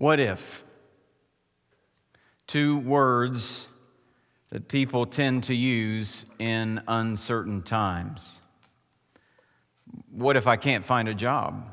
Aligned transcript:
What 0.00 0.18
if? 0.18 0.64
Two 2.46 2.78
words 2.78 3.68
that 4.48 4.66
people 4.66 5.04
tend 5.04 5.44
to 5.44 5.54
use 5.54 6.24
in 6.38 6.80
uncertain 6.88 7.60
times. 7.60 8.40
What 10.10 10.38
if 10.38 10.46
I 10.46 10.56
can't 10.56 10.86
find 10.86 11.06
a 11.06 11.12
job? 11.12 11.70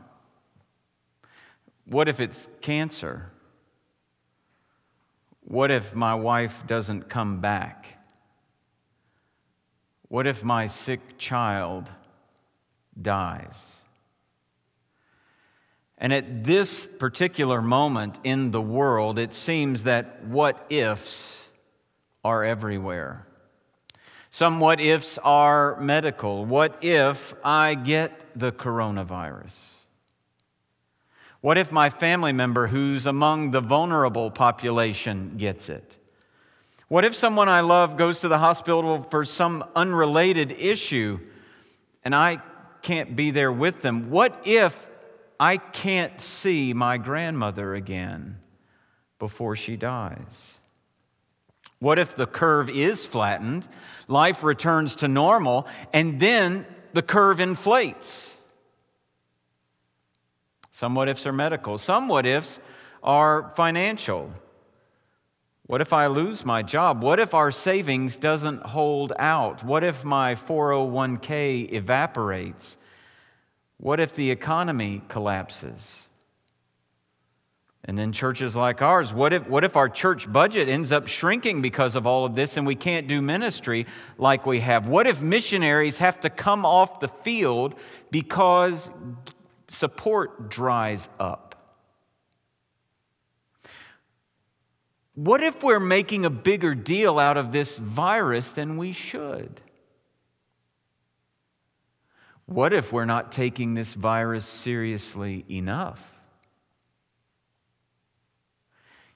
What 1.85 2.09
if 2.09 2.19
it's 2.19 2.49
cancer? 2.59 3.31
What 5.45 5.71
if 5.71 5.95
my 5.95 6.13
wife 6.13 6.67
doesn't 6.67 7.07
come 7.07 7.39
back? 7.39 7.97
What 10.09 10.27
if 10.27 10.43
my 10.43 10.67
sick 10.67 11.17
child 11.17 11.89
dies? 13.01 13.76
And 15.97 16.13
at 16.13 16.43
this 16.43 16.85
particular 16.85 17.61
moment 17.61 18.19
in 18.23 18.51
the 18.51 18.61
world, 18.61 19.17
it 19.17 19.33
seems 19.33 19.83
that 19.83 20.23
what 20.25 20.65
ifs 20.69 21.47
are 22.23 22.43
everywhere. 22.43 23.25
Some 24.29 24.59
what 24.59 24.79
ifs 24.79 25.17
are 25.23 25.79
medical. 25.79 26.45
What 26.45 26.83
if 26.83 27.33
I 27.43 27.73
get 27.73 28.27
the 28.35 28.51
coronavirus? 28.51 29.55
What 31.41 31.57
if 31.57 31.71
my 31.71 31.89
family 31.89 32.33
member 32.33 32.67
who's 32.67 33.05
among 33.05 33.51
the 33.51 33.61
vulnerable 33.61 34.29
population 34.31 35.37
gets 35.37 35.69
it? 35.69 35.95
What 36.87 37.05
if 37.05 37.15
someone 37.15 37.49
I 37.49 37.61
love 37.61 37.97
goes 37.97 38.21
to 38.21 38.27
the 38.27 38.37
hospital 38.37 39.03
for 39.03 39.25
some 39.25 39.63
unrelated 39.75 40.51
issue 40.51 41.19
and 42.03 42.15
I 42.15 42.41
can't 42.81 43.15
be 43.15 43.31
there 43.31 43.51
with 43.51 43.81
them? 43.81 44.09
What 44.09 44.41
if 44.45 44.86
I 45.39 45.57
can't 45.57 46.19
see 46.19 46.73
my 46.73 46.97
grandmother 46.97 47.75
again 47.75 48.37
before 49.19 49.55
she 49.55 49.75
dies? 49.75 50.57
What 51.79 51.99
if 51.99 52.15
the 52.15 52.25
curve 52.25 52.69
is 52.69 53.05
flattened, 53.05 53.67
life 54.07 54.43
returns 54.43 54.95
to 54.97 55.07
normal, 55.07 55.67
and 55.93 56.19
then 56.19 56.65
the 56.93 57.03
curve 57.03 57.39
inflates? 57.39 58.33
Some 60.71 60.95
what 60.95 61.09
ifs 61.09 61.25
are 61.27 61.33
medical, 61.33 61.77
some 61.77 62.07
what 62.07 62.25
ifs 62.25 62.59
are 63.03 63.51
financial. 63.55 64.31
What 65.67 65.81
if 65.81 65.91
I 65.91 66.07
lose 66.07 66.45
my 66.45 66.63
job? 66.63 67.03
What 67.03 67.19
if 67.19 67.33
our 67.33 67.51
savings 67.51 68.17
doesn't 68.17 68.61
hold 68.61 69.13
out? 69.19 69.63
What 69.63 69.83
if 69.83 70.03
my 70.05 70.35
401k 70.35 71.73
evaporates? 71.73 72.77
What 73.77 73.99
if 73.99 74.13
the 74.13 74.31
economy 74.31 75.01
collapses? 75.07 76.07
And 77.85 77.97
then 77.97 78.11
churches 78.11 78.55
like 78.55 78.81
ours, 78.81 79.13
what 79.13 79.31
if, 79.31 79.47
what 79.47 79.63
if 79.63 79.77
our 79.77 79.87
church 79.87 80.31
budget 80.31 80.67
ends 80.67 80.91
up 80.91 81.07
shrinking 81.07 81.61
because 81.61 81.95
of 81.95 82.05
all 82.05 82.25
of 82.25 82.35
this 82.35 82.57
and 82.57 82.67
we 82.67 82.75
can't 82.75 83.07
do 83.07 83.21
ministry 83.21 83.85
like 84.17 84.45
we 84.45 84.59
have? 84.59 84.89
What 84.89 85.07
if 85.07 85.21
missionaries 85.21 85.99
have 85.99 86.19
to 86.21 86.29
come 86.29 86.65
off 86.65 86.99
the 86.99 87.07
field 87.07 87.75
because 88.11 88.89
support 89.69 90.49
dries 90.49 91.07
up? 91.17 91.47
What 95.15 95.41
if 95.41 95.63
we're 95.63 95.79
making 95.79 96.25
a 96.25 96.29
bigger 96.29 96.75
deal 96.75 97.17
out 97.17 97.37
of 97.37 97.51
this 97.51 97.77
virus 97.77 98.51
than 98.51 98.77
we 98.77 98.91
should? 98.91 99.61
What 102.47 102.73
if 102.73 102.93
we're 102.93 103.05
not 103.05 103.31
taking 103.31 103.73
this 103.73 103.93
virus 103.93 104.45
seriously 104.45 105.45
enough? 105.49 106.01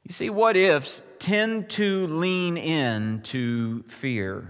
You 0.04 0.14
see, 0.14 0.30
what 0.30 0.58
ifs 0.58 1.02
tend 1.20 1.70
to 1.72 2.08
lean 2.08 2.58
in 2.58 3.22
to 3.24 3.84
fear. 3.84 4.50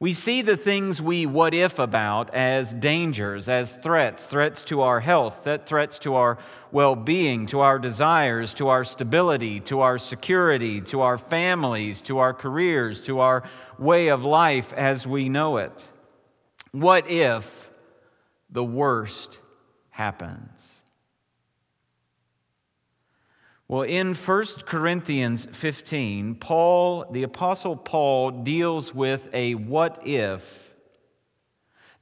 We 0.00 0.14
see 0.14 0.42
the 0.42 0.56
things 0.56 1.00
we 1.00 1.26
what 1.26 1.54
if 1.54 1.78
about 1.78 2.34
as 2.34 2.74
dangers, 2.74 3.48
as 3.48 3.76
threats, 3.76 4.26
threats 4.26 4.64
to 4.64 4.80
our 4.80 4.98
health, 4.98 5.44
that 5.44 5.68
threats 5.68 6.00
to 6.00 6.16
our 6.16 6.38
well 6.72 6.96
being, 6.96 7.46
to 7.46 7.60
our 7.60 7.78
desires, 7.78 8.52
to 8.54 8.66
our 8.66 8.82
stability, 8.82 9.60
to 9.60 9.82
our 9.82 9.98
security, 9.98 10.80
to 10.80 11.02
our 11.02 11.18
families, 11.18 12.00
to 12.02 12.18
our 12.18 12.34
careers, 12.34 13.00
to 13.02 13.20
our 13.20 13.44
way 13.78 14.08
of 14.08 14.24
life 14.24 14.72
as 14.72 15.06
we 15.06 15.28
know 15.28 15.58
it. 15.58 15.86
What 16.72 17.08
if 17.08 17.70
the 18.50 18.64
worst 18.64 19.38
happens? 19.90 20.70
Well, 23.68 23.82
in 23.82 24.14
1 24.14 24.44
Corinthians 24.66 25.46
15, 25.52 26.34
Paul, 26.34 27.06
the 27.10 27.22
Apostle 27.22 27.76
Paul, 27.76 28.30
deals 28.42 28.94
with 28.94 29.28
a 29.32 29.54
what 29.54 30.06
if, 30.06 30.70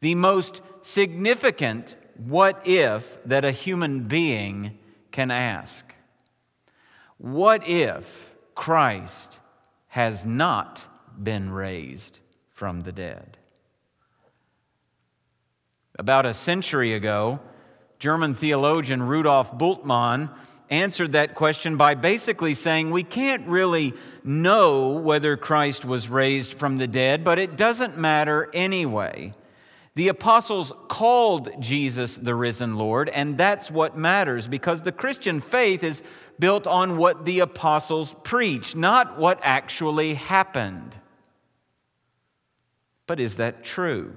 the 0.00 0.14
most 0.14 0.62
significant 0.82 1.96
what 2.16 2.66
if 2.66 3.18
that 3.24 3.44
a 3.44 3.50
human 3.50 4.04
being 4.04 4.78
can 5.10 5.30
ask. 5.30 5.84
What 7.18 7.68
if 7.68 8.32
Christ 8.54 9.38
has 9.88 10.24
not 10.26 10.84
been 11.22 11.50
raised 11.50 12.18
from 12.50 12.82
the 12.82 12.92
dead? 12.92 13.36
About 16.00 16.24
a 16.24 16.32
century 16.32 16.94
ago, 16.94 17.40
German 17.98 18.34
theologian 18.34 19.02
Rudolf 19.02 19.58
Bultmann 19.58 20.30
answered 20.70 21.12
that 21.12 21.34
question 21.34 21.76
by 21.76 21.94
basically 21.94 22.54
saying 22.54 22.90
we 22.90 23.02
can't 23.02 23.46
really 23.46 23.92
know 24.24 24.92
whether 24.92 25.36
Christ 25.36 25.84
was 25.84 26.08
raised 26.08 26.54
from 26.54 26.78
the 26.78 26.86
dead, 26.86 27.22
but 27.22 27.38
it 27.38 27.54
doesn't 27.54 27.98
matter 27.98 28.48
anyway. 28.54 29.34
The 29.94 30.08
apostles 30.08 30.72
called 30.88 31.50
Jesus 31.60 32.16
the 32.16 32.34
risen 32.34 32.76
Lord, 32.76 33.10
and 33.10 33.36
that's 33.36 33.70
what 33.70 33.94
matters 33.94 34.46
because 34.46 34.80
the 34.80 34.92
Christian 34.92 35.42
faith 35.42 35.84
is 35.84 36.02
built 36.38 36.66
on 36.66 36.96
what 36.96 37.26
the 37.26 37.40
apostles 37.40 38.14
preached, 38.22 38.74
not 38.74 39.18
what 39.18 39.38
actually 39.42 40.14
happened. 40.14 40.96
But 43.06 43.20
is 43.20 43.36
that 43.36 43.62
true? 43.62 44.14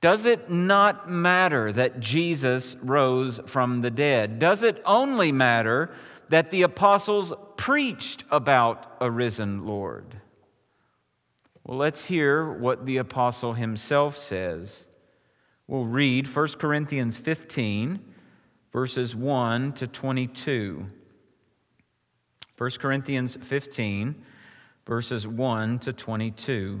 Does 0.00 0.24
it 0.24 0.48
not 0.48 1.10
matter 1.10 1.72
that 1.72 1.98
Jesus 1.98 2.76
rose 2.80 3.40
from 3.46 3.82
the 3.82 3.90
dead? 3.90 4.38
Does 4.38 4.62
it 4.62 4.80
only 4.84 5.32
matter 5.32 5.90
that 6.28 6.50
the 6.50 6.62
apostles 6.62 7.32
preached 7.56 8.24
about 8.30 8.96
a 9.00 9.10
risen 9.10 9.66
Lord? 9.66 10.20
Well, 11.64 11.78
let's 11.78 12.04
hear 12.04 12.50
what 12.50 12.86
the 12.86 12.98
apostle 12.98 13.54
himself 13.54 14.16
says. 14.16 14.84
We'll 15.66 15.84
read 15.84 16.26
1 16.26 16.48
Corinthians 16.58 17.18
15, 17.18 17.98
verses 18.72 19.16
1 19.16 19.72
to 19.74 19.86
22. 19.86 20.86
1 22.56 22.70
Corinthians 22.78 23.36
15, 23.36 24.14
verses 24.86 25.26
1 25.26 25.78
to 25.80 25.92
22. 25.92 26.80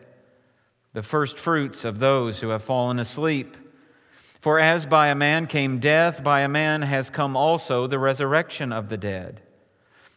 the 0.93 1.03
first 1.03 1.37
fruits 1.37 1.85
of 1.85 1.99
those 1.99 2.39
who 2.39 2.49
have 2.49 2.63
fallen 2.63 2.99
asleep. 2.99 3.55
For 4.41 4.59
as 4.59 4.85
by 4.85 5.07
a 5.07 5.15
man 5.15 5.47
came 5.47 5.79
death, 5.79 6.23
by 6.23 6.41
a 6.41 6.49
man 6.49 6.81
has 6.81 7.09
come 7.09 7.37
also 7.37 7.87
the 7.87 7.99
resurrection 7.99 8.73
of 8.73 8.89
the 8.89 8.97
dead. 8.97 9.41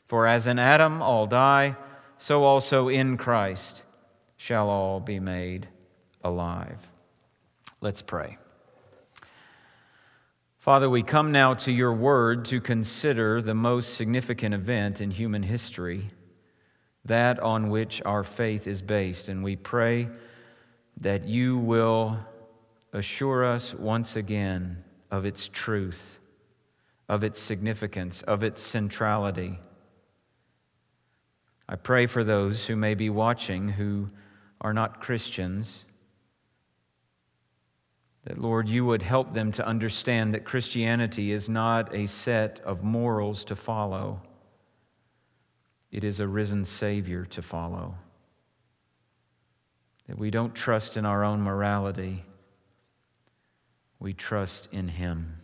For 0.06 0.26
as 0.26 0.46
in 0.46 0.58
Adam 0.58 1.02
all 1.02 1.26
die, 1.26 1.76
so 2.18 2.44
also 2.44 2.88
in 2.88 3.16
Christ 3.16 3.82
shall 4.36 4.68
all 4.68 5.00
be 5.00 5.20
made 5.20 5.68
alive. 6.22 6.78
Let's 7.80 8.02
pray. 8.02 8.38
Father, 10.58 10.88
we 10.88 11.02
come 11.02 11.30
now 11.30 11.52
to 11.52 11.70
your 11.70 11.92
word 11.92 12.46
to 12.46 12.58
consider 12.58 13.42
the 13.42 13.54
most 13.54 13.94
significant 13.94 14.54
event 14.54 15.02
in 15.02 15.10
human 15.10 15.42
history, 15.42 16.08
that 17.04 17.38
on 17.40 17.68
which 17.68 18.00
our 18.06 18.24
faith 18.24 18.66
is 18.66 18.80
based. 18.80 19.28
And 19.28 19.44
we 19.44 19.56
pray 19.56 20.08
that 21.00 21.24
you 21.24 21.58
will 21.58 22.18
assure 22.92 23.44
us 23.44 23.74
once 23.74 24.16
again 24.16 24.82
of 25.10 25.24
its 25.24 25.48
truth, 25.48 26.18
of 27.08 27.24
its 27.24 27.40
significance, 27.40 28.22
of 28.22 28.42
its 28.42 28.62
centrality. 28.62 29.58
I 31.68 31.76
pray 31.76 32.06
for 32.06 32.22
those 32.22 32.66
who 32.66 32.76
may 32.76 32.94
be 32.94 33.10
watching 33.10 33.68
who 33.68 34.08
are 34.60 34.72
not 34.72 35.00
Christians, 35.00 35.84
that, 38.24 38.38
Lord, 38.38 38.68
you 38.68 38.86
would 38.86 39.02
help 39.02 39.34
them 39.34 39.52
to 39.52 39.66
understand 39.66 40.32
that 40.32 40.44
Christianity 40.44 41.32
is 41.32 41.48
not 41.48 41.94
a 41.94 42.06
set 42.06 42.60
of 42.60 42.82
morals 42.82 43.44
to 43.46 43.56
follow, 43.56 44.22
it 45.92 46.02
is 46.04 46.20
a 46.20 46.26
risen 46.26 46.64
Savior 46.64 47.24
to 47.26 47.42
follow. 47.42 47.94
That 50.08 50.18
we 50.18 50.30
don't 50.30 50.54
trust 50.54 50.96
in 50.96 51.06
our 51.06 51.24
own 51.24 51.40
morality, 51.40 52.24
we 53.98 54.12
trust 54.12 54.68
in 54.70 54.88
Him. 54.88 55.40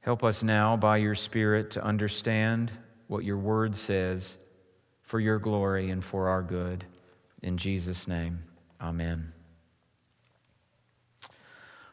Help 0.00 0.24
us 0.24 0.42
now 0.42 0.76
by 0.76 0.96
your 0.96 1.14
Spirit 1.14 1.70
to 1.72 1.84
understand 1.84 2.72
what 3.06 3.24
your 3.24 3.38
word 3.38 3.76
says 3.76 4.36
for 5.02 5.20
your 5.20 5.38
glory 5.38 5.90
and 5.90 6.02
for 6.02 6.28
our 6.28 6.42
good. 6.42 6.84
In 7.42 7.56
Jesus' 7.56 8.08
name, 8.08 8.42
amen. 8.80 9.32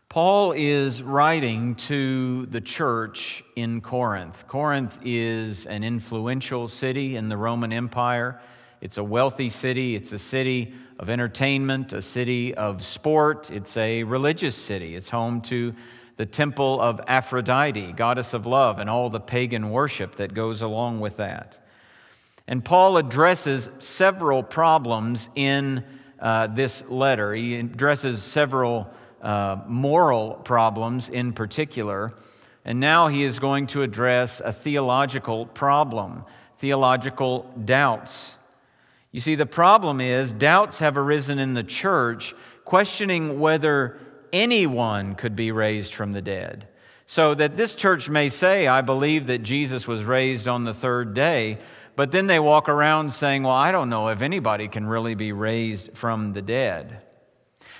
Paul 0.10 0.54
is 0.54 1.04
writing 1.04 1.76
to 1.76 2.48
the 2.48 2.62
church 2.62 3.44
in 3.56 3.80
Corinth. 3.82 4.48
Corinth 4.48 4.98
is 5.04 5.68
an 5.68 5.84
influential 5.84 6.68
city 6.68 7.16
in 7.16 7.30
the 7.30 7.38
Roman 7.38 7.72
Empire. 7.72 8.42
It's 8.82 8.98
a 8.98 9.04
wealthy 9.04 9.50
city, 9.50 9.96
it's 9.96 10.12
a 10.12 10.20
city 10.20 10.74
of 11.00 11.10
entertainment, 11.10 11.94
a 11.94 12.02
city 12.02 12.54
of 12.56 12.86
sport, 12.86 13.50
it's 13.52 13.76
a 13.76 14.04
religious 14.04 14.56
city. 14.56 14.96
It's 14.96 15.10
home 15.10 15.42
to 15.42 15.74
the 16.16 16.26
temple 16.26 16.82
of 16.82 17.00
Aphrodite, 17.08 17.94
goddess 17.94 18.34
of 18.34 18.46
love, 18.46 18.80
and 18.80 18.90
all 18.90 19.10
the 19.10 19.20
pagan 19.20 19.70
worship 19.70 20.16
that 20.16 20.34
goes 20.34 20.62
along 20.62 21.00
with 21.00 21.18
that. 21.18 21.58
And 22.48 22.64
Paul 22.66 22.98
addresses 22.98 23.70
several 23.80 24.44
problems 24.44 25.30
in 25.36 25.84
uh, 26.20 26.48
this 26.48 26.84
letter. 26.90 27.34
He 27.34 27.56
addresses 27.56 28.24
several 28.24 28.92
uh, 29.22 29.58
moral 29.68 30.34
problems 30.34 31.10
in 31.10 31.34
particular. 31.34 32.12
And 32.66 32.80
now 32.80 33.08
he 33.08 33.24
is 33.24 33.40
going 33.40 33.68
to 33.68 33.84
address 33.84 34.42
a 34.44 34.52
theological 34.52 35.46
problem, 35.46 36.24
theological 36.58 37.50
doubts. 37.66 38.36
You 39.12 39.20
see, 39.20 39.36
the 39.36 39.46
problem 39.46 40.02
is 40.02 40.32
doubts 40.32 40.80
have 40.80 40.98
arisen 40.98 41.40
in 41.40 41.54
the 41.54 41.64
church 41.64 42.36
questioning 42.64 43.40
whether 43.40 44.00
anyone 44.32 45.16
could 45.16 45.36
be 45.36 45.52
raised 45.52 45.94
from 45.94 46.14
the 46.14 46.22
dead. 46.22 46.68
So 47.08 47.34
that 47.34 47.58
this 47.58 47.74
church 47.74 48.08
may 48.08 48.30
say, 48.30 48.68
I 48.68 48.82
believe 48.82 49.28
that 49.28 49.40
Jesus 49.40 49.88
was 49.88 50.04
raised 50.04 50.48
on 50.48 50.64
the 50.64 50.76
third 50.76 51.16
day, 51.16 51.58
but 51.96 52.12
then 52.12 52.28
they 52.28 52.40
walk 52.40 52.70
around 52.70 53.12
saying, 53.12 53.44
Well, 53.44 53.56
I 53.56 53.72
don't 53.72 53.90
know 53.90 54.10
if 54.10 54.22
anybody 54.22 54.68
can 54.68 54.86
really 54.86 55.16
be 55.16 55.32
raised 55.32 55.98
from 55.98 56.34
the 56.34 56.44
dead. 56.44 57.02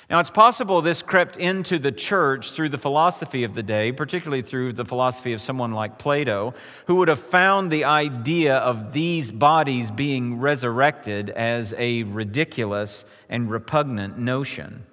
Now, 0.10 0.20
it's 0.20 0.32
possible 0.32 0.82
this 0.82 1.04
crept 1.04 1.38
into 1.38 1.78
the 1.78 1.92
church 1.92 2.52
through 2.52 2.70
the 2.70 2.80
philosophy 2.80 3.44
of 3.44 3.54
the 3.54 3.62
day, 3.62 3.92
particularly 3.92 4.42
through 4.42 4.74
the 4.74 4.84
philosophy 4.84 5.34
of 5.34 5.42
someone 5.42 5.72
like 5.72 6.00
Plato, 6.00 6.56
who 6.88 6.96
would 6.96 7.10
have 7.10 7.20
found 7.20 7.70
the 7.70 7.86
idea 7.86 8.58
of 8.58 8.92
these 8.92 9.30
bodies 9.30 9.92
being 9.92 10.40
resurrected 10.40 11.30
as 11.30 11.76
a 11.78 12.04
ridiculous 12.04 13.06
and 13.30 13.52
repugnant 13.52 14.18
notion. 14.18 14.84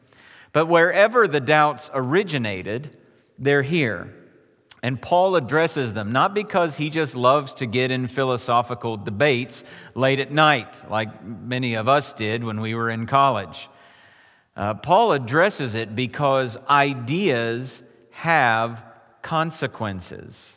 But 0.52 0.66
wherever 0.66 1.26
the 1.26 1.40
doubts 1.40 1.90
originated, 1.94 2.90
they're 3.38 3.62
here. 3.62 4.12
And 4.82 5.00
Paul 5.00 5.37
addresses 5.37 5.94
them, 5.94 6.12
not 6.12 6.35
because 6.35 6.76
he 6.76 6.90
just 6.90 7.16
loves 7.16 7.54
to 7.54 7.64
get 7.64 7.90
in 7.90 8.06
philosophical 8.06 8.99
debates 8.99 9.64
late 9.94 10.20
at 10.20 10.30
night, 10.30 10.75
like 10.90 11.25
many 11.25 11.75
of 11.75 11.88
us 11.88 12.12
did 12.12 12.44
when 12.44 12.61
we 12.61 12.75
were 12.75 12.90
in 12.90 13.06
college. 13.06 13.70
Uh, 14.56 14.75
Paul 14.75 15.12
addresses 15.12 15.75
it 15.75 15.94
because 15.94 16.56
ideas 16.68 17.82
have 18.10 18.82
consequences. 19.20 20.56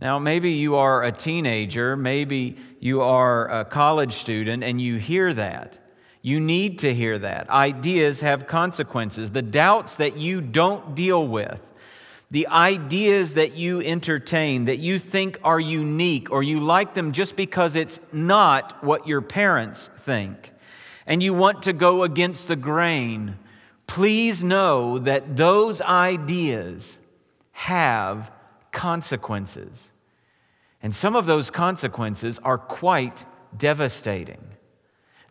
Now, 0.00 0.18
maybe 0.18 0.50
you 0.50 0.76
are 0.76 1.04
a 1.04 1.12
teenager, 1.12 1.96
maybe 1.96 2.56
you 2.80 3.00
are 3.00 3.60
a 3.60 3.64
college 3.64 4.14
student, 4.14 4.62
and 4.62 4.80
you 4.80 4.96
hear 4.96 5.32
that. 5.32 5.78
You 6.20 6.40
need 6.40 6.80
to 6.80 6.92
hear 6.92 7.18
that. 7.18 7.48
Ideas 7.48 8.20
have 8.20 8.46
consequences. 8.46 9.30
The 9.30 9.42
doubts 9.42 9.96
that 9.96 10.16
you 10.16 10.40
don't 10.40 10.94
deal 10.94 11.26
with, 11.26 11.60
the 12.30 12.48
ideas 12.48 13.34
that 13.34 13.56
you 13.56 13.80
entertain, 13.80 14.64
that 14.64 14.78
you 14.78 14.98
think 14.98 15.38
are 15.44 15.60
unique, 15.60 16.30
or 16.30 16.42
you 16.42 16.60
like 16.60 16.94
them 16.94 17.12
just 17.12 17.36
because 17.36 17.76
it's 17.76 18.00
not 18.12 18.82
what 18.82 19.06
your 19.06 19.20
parents 19.20 19.90
think, 19.98 20.50
and 21.06 21.22
you 21.22 21.34
want 21.34 21.62
to 21.64 21.72
go 21.72 22.02
against 22.02 22.48
the 22.48 22.56
grain, 22.56 23.38
please 23.86 24.42
know 24.42 24.98
that 24.98 25.36
those 25.36 25.80
ideas 25.82 26.98
have 27.52 28.30
consequences. 28.72 29.92
And 30.82 30.94
some 30.94 31.16
of 31.16 31.26
those 31.26 31.50
consequences 31.50 32.38
are 32.44 32.58
quite 32.58 33.24
devastating. 33.56 34.44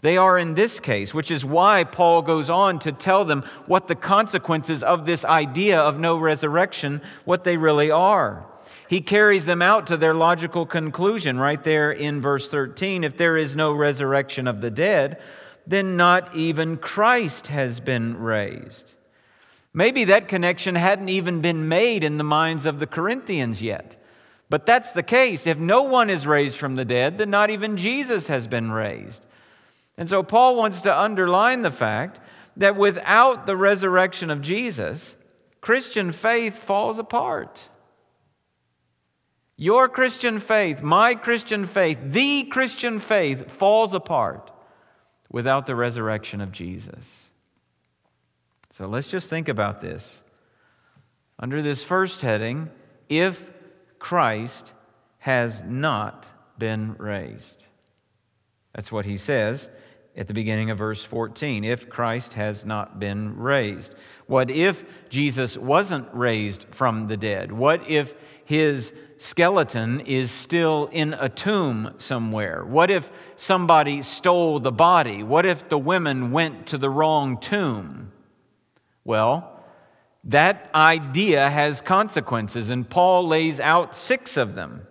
They 0.01 0.17
are 0.17 0.37
in 0.37 0.55
this 0.55 0.79
case, 0.79 1.13
which 1.13 1.31
is 1.31 1.45
why 1.45 1.85
Paul 1.85 2.23
goes 2.23 2.49
on 2.49 2.79
to 2.79 2.91
tell 2.91 3.23
them 3.23 3.43
what 3.67 3.87
the 3.87 3.95
consequences 3.95 4.83
of 4.83 5.05
this 5.05 5.23
idea 5.23 5.79
of 5.79 5.97
no 5.97 6.17
resurrection, 6.17 7.01
what 7.23 7.45
they 7.45 7.55
really 7.55 7.89
are. 7.89 8.45
He 8.89 8.99
carries 8.99 9.45
them 9.45 9.61
out 9.61 9.87
to 9.87 9.97
their 9.97 10.13
logical 10.13 10.65
conclusion 10.65 11.39
right 11.39 11.63
there 11.63 11.91
in 11.91 12.21
verse 12.21 12.49
13. 12.49 13.03
If 13.03 13.15
there 13.15 13.37
is 13.37 13.55
no 13.55 13.71
resurrection 13.71 14.45
of 14.45 14.59
the 14.59 14.69
dead, 14.69 15.21
then 15.65 15.97
not 15.97 16.35
even 16.35 16.77
Christ 16.77 17.47
has 17.47 17.79
been 17.79 18.17
raised. 18.17 18.93
Maybe 19.73 20.03
that 20.05 20.27
connection 20.27 20.75
hadn't 20.75 21.09
even 21.09 21.41
been 21.41 21.67
made 21.67 22.03
in 22.03 22.17
the 22.17 22.23
minds 22.23 22.65
of 22.65 22.79
the 22.79 22.87
Corinthians 22.87 23.61
yet. 23.61 23.95
But 24.49 24.65
that's 24.65 24.91
the 24.91 25.03
case. 25.03 25.47
If 25.47 25.57
no 25.57 25.83
one 25.83 26.09
is 26.09 26.27
raised 26.27 26.57
from 26.57 26.75
the 26.75 26.85
dead, 26.85 27.17
then 27.17 27.31
not 27.31 27.49
even 27.49 27.77
Jesus 27.77 28.27
has 28.27 28.45
been 28.45 28.71
raised. 28.71 29.25
And 29.97 30.07
so 30.07 30.21
Paul 30.21 30.55
wants 30.55 30.81
to 30.81 30.99
underline 30.99 31.63
the 31.63 31.71
fact 31.71 32.19
that 32.57 32.75
without 32.75 33.47
the 33.47 33.57
resurrection 33.57 34.29
of 34.29 34.41
Jesus, 34.41 35.15
Christian 35.59 36.11
faith 36.11 36.55
falls 36.55 36.99
apart. 36.99 37.67
Your 39.55 39.87
Christian 39.87 40.39
faith, 40.39 40.83
my 40.83 41.15
Christian 41.15 41.65
faith, 41.65 41.97
the 42.03 42.43
Christian 42.43 42.99
faith 42.99 43.49
falls 43.49 43.93
apart 43.93 44.52
without 45.33 45.65
the 45.65 45.75
resurrection 45.75 46.39
of 46.39 46.53
Jesus. 46.53 47.25
So 48.69 48.87
let's 48.87 49.07
just 49.07 49.29
think 49.29 49.49
about 49.49 49.81
this. 49.81 50.23
Under 51.37 51.61
this 51.61 51.83
first 51.83 52.21
heading, 52.21 52.69
if 53.09 53.49
Christ 53.99 54.71
has 55.19 55.63
not 55.63 56.27
been 56.57 56.95
raised. 56.97 57.65
That's 58.73 58.91
what 58.91 59.05
he 59.05 59.17
says 59.17 59.69
at 60.15 60.27
the 60.27 60.33
beginning 60.33 60.69
of 60.69 60.77
verse 60.77 61.03
14 61.03 61.63
if 61.63 61.89
Christ 61.89 62.33
has 62.33 62.65
not 62.65 62.99
been 62.99 63.37
raised. 63.37 63.95
What 64.27 64.51
if 64.51 64.83
Jesus 65.09 65.57
wasn't 65.57 66.07
raised 66.13 66.65
from 66.71 67.07
the 67.07 67.17
dead? 67.17 67.51
What 67.51 67.89
if 67.89 68.13
his 68.45 68.93
skeleton 69.23 70.01
is 70.01 70.29
still 70.29 70.89
in 70.91 71.13
a 71.13 71.29
tomb 71.29 71.93
somewhere? 71.97 72.65
What 72.65 72.91
if 72.91 73.09
somebody 73.37 74.01
stole 74.01 74.59
the 74.59 74.71
body? 74.71 75.23
What 75.23 75.45
if 75.45 75.69
the 75.69 75.77
women 75.77 76.31
went 76.31 76.67
to 76.67 76.77
the 76.77 76.89
wrong 76.89 77.37
tomb? 77.37 78.11
Well, 79.05 79.63
that 80.25 80.69
idea 80.75 81.49
has 81.49 81.81
consequences, 81.81 82.69
and 82.69 82.89
Paul 82.89 83.25
lays 83.25 83.61
out 83.61 83.95
six 83.95 84.35
of 84.35 84.55
them. 84.55 84.83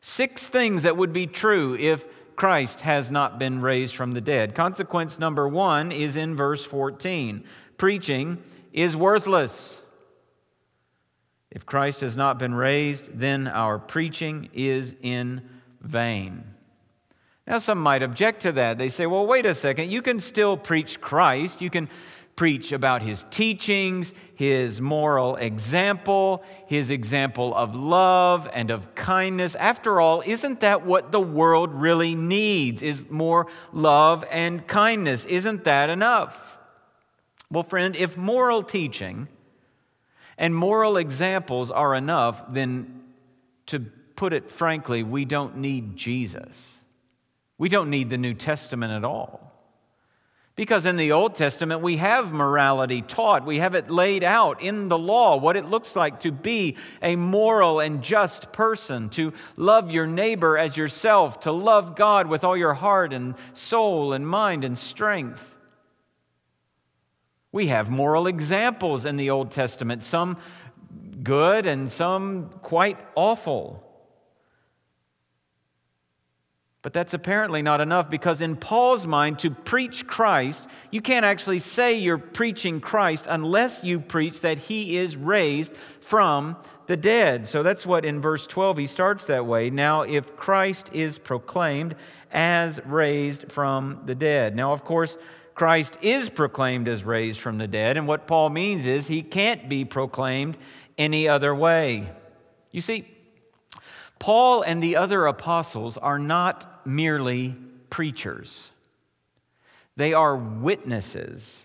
Six 0.00 0.48
things 0.48 0.84
that 0.84 0.96
would 0.96 1.12
be 1.12 1.26
true 1.26 1.76
if 1.76 2.06
Christ 2.34 2.80
has 2.80 3.10
not 3.10 3.38
been 3.38 3.60
raised 3.60 3.94
from 3.94 4.12
the 4.12 4.22
dead. 4.22 4.54
Consequence 4.54 5.18
number 5.18 5.46
one 5.46 5.92
is 5.92 6.16
in 6.16 6.34
verse 6.34 6.64
14 6.64 7.44
preaching 7.76 8.38
is 8.72 8.96
worthless. 8.96 9.82
If 11.50 11.64
Christ 11.64 12.00
has 12.00 12.16
not 12.16 12.38
been 12.38 12.54
raised, 12.54 13.18
then 13.18 13.46
our 13.46 13.78
preaching 13.78 14.48
is 14.52 14.94
in 15.00 15.42
vain. 15.80 16.44
Now, 17.46 17.58
some 17.58 17.78
might 17.78 18.02
object 18.02 18.42
to 18.42 18.52
that. 18.52 18.76
They 18.76 18.88
say, 18.88 19.06
well, 19.06 19.26
wait 19.26 19.46
a 19.46 19.54
second. 19.54 19.90
You 19.90 20.02
can 20.02 20.18
still 20.18 20.56
preach 20.56 21.00
Christ. 21.00 21.62
You 21.62 21.70
can 21.70 21.88
preach 22.34 22.72
about 22.72 23.02
his 23.02 23.24
teachings, 23.30 24.12
his 24.34 24.80
moral 24.80 25.36
example, 25.36 26.44
his 26.66 26.90
example 26.90 27.54
of 27.54 27.74
love 27.74 28.48
and 28.52 28.70
of 28.70 28.94
kindness. 28.94 29.54
After 29.54 30.00
all, 30.00 30.22
isn't 30.26 30.60
that 30.60 30.84
what 30.84 31.12
the 31.12 31.20
world 31.20 31.72
really 31.72 32.14
needs? 32.14 32.82
Is 32.82 33.08
more 33.08 33.46
love 33.72 34.24
and 34.30 34.66
kindness. 34.66 35.24
Isn't 35.24 35.64
that 35.64 35.88
enough? 35.88 36.58
Well, 37.50 37.62
friend, 37.62 37.96
if 37.96 38.16
moral 38.16 38.62
teaching 38.62 39.28
and 40.38 40.54
moral 40.54 40.96
examples 40.96 41.70
are 41.70 41.94
enough, 41.94 42.42
then 42.50 43.02
to 43.66 43.80
put 43.80 44.32
it 44.32 44.50
frankly, 44.50 45.02
we 45.02 45.24
don't 45.24 45.58
need 45.58 45.96
Jesus. 45.96 46.78
We 47.58 47.68
don't 47.68 47.90
need 47.90 48.10
the 48.10 48.18
New 48.18 48.34
Testament 48.34 48.92
at 48.92 49.04
all. 49.04 49.46
Because 50.56 50.86
in 50.86 50.96
the 50.96 51.12
Old 51.12 51.34
Testament, 51.34 51.82
we 51.82 51.98
have 51.98 52.32
morality 52.32 53.02
taught. 53.02 53.44
We 53.44 53.58
have 53.58 53.74
it 53.74 53.90
laid 53.90 54.24
out 54.24 54.62
in 54.62 54.88
the 54.88 54.96
law, 54.96 55.36
what 55.36 55.54
it 55.54 55.66
looks 55.66 55.94
like 55.94 56.20
to 56.20 56.32
be 56.32 56.76
a 57.02 57.14
moral 57.14 57.80
and 57.80 58.02
just 58.02 58.52
person, 58.52 59.10
to 59.10 59.34
love 59.56 59.90
your 59.90 60.06
neighbor 60.06 60.56
as 60.56 60.74
yourself, 60.74 61.40
to 61.40 61.52
love 61.52 61.94
God 61.94 62.26
with 62.26 62.42
all 62.42 62.56
your 62.56 62.72
heart 62.72 63.12
and 63.12 63.34
soul 63.52 64.14
and 64.14 64.26
mind 64.26 64.64
and 64.64 64.78
strength. 64.78 65.55
We 67.56 67.68
have 67.68 67.88
moral 67.88 68.26
examples 68.26 69.06
in 69.06 69.16
the 69.16 69.30
Old 69.30 69.50
Testament, 69.50 70.02
some 70.02 70.36
good 71.22 71.64
and 71.64 71.90
some 71.90 72.50
quite 72.60 72.98
awful. 73.14 73.82
But 76.82 76.92
that's 76.92 77.14
apparently 77.14 77.62
not 77.62 77.80
enough 77.80 78.10
because, 78.10 78.42
in 78.42 78.56
Paul's 78.56 79.06
mind, 79.06 79.38
to 79.38 79.50
preach 79.50 80.06
Christ, 80.06 80.68
you 80.90 81.00
can't 81.00 81.24
actually 81.24 81.60
say 81.60 81.94
you're 81.94 82.18
preaching 82.18 82.78
Christ 82.78 83.26
unless 83.26 83.82
you 83.82 84.00
preach 84.00 84.42
that 84.42 84.58
he 84.58 84.98
is 84.98 85.16
raised 85.16 85.72
from 86.02 86.58
the 86.88 86.96
dead. 86.98 87.46
So 87.46 87.62
that's 87.62 87.86
what 87.86 88.04
in 88.04 88.20
verse 88.20 88.46
12 88.46 88.76
he 88.76 88.86
starts 88.86 89.24
that 89.24 89.46
way. 89.46 89.70
Now, 89.70 90.02
if 90.02 90.36
Christ 90.36 90.90
is 90.92 91.16
proclaimed 91.16 91.94
as 92.30 92.80
raised 92.84 93.50
from 93.50 94.02
the 94.04 94.14
dead. 94.14 94.54
Now, 94.54 94.74
of 94.74 94.84
course, 94.84 95.16
Christ 95.56 95.96
is 96.02 96.28
proclaimed 96.28 96.86
as 96.86 97.02
raised 97.02 97.40
from 97.40 97.56
the 97.56 97.66
dead, 97.66 97.96
and 97.96 98.06
what 98.06 98.26
Paul 98.26 98.50
means 98.50 98.86
is 98.86 99.08
he 99.08 99.22
can't 99.22 99.70
be 99.70 99.86
proclaimed 99.86 100.58
any 100.98 101.28
other 101.28 101.54
way. 101.54 102.10
You 102.72 102.82
see, 102.82 103.08
Paul 104.18 104.60
and 104.60 104.82
the 104.82 104.96
other 104.96 105.26
apostles 105.26 105.96
are 105.96 106.18
not 106.18 106.86
merely 106.86 107.56
preachers, 107.88 108.70
they 109.96 110.12
are 110.12 110.36
witnesses. 110.36 111.62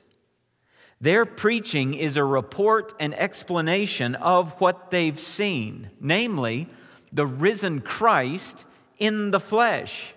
Their 1.01 1.25
preaching 1.25 1.95
is 1.95 2.15
a 2.15 2.23
report 2.23 2.93
and 2.99 3.15
explanation 3.15 4.13
of 4.13 4.51
what 4.61 4.91
they've 4.91 5.19
seen, 5.19 5.89
namely, 5.99 6.67
the 7.11 7.25
risen 7.25 7.81
Christ 7.81 8.65
in 8.99 9.31
the 9.31 9.39
flesh. 9.39 10.13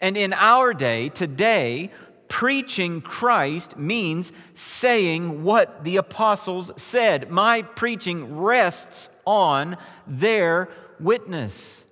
And 0.00 0.16
in 0.16 0.32
our 0.32 0.72
day, 0.74 1.08
today, 1.08 1.90
preaching 2.28 3.00
Christ 3.00 3.76
means 3.76 4.32
saying 4.54 5.42
what 5.42 5.84
the 5.84 5.96
apostles 5.96 6.70
said. 6.76 7.30
My 7.30 7.62
preaching 7.62 8.36
rests 8.38 9.08
on 9.26 9.76
their 10.06 10.68
witness. 11.00 11.84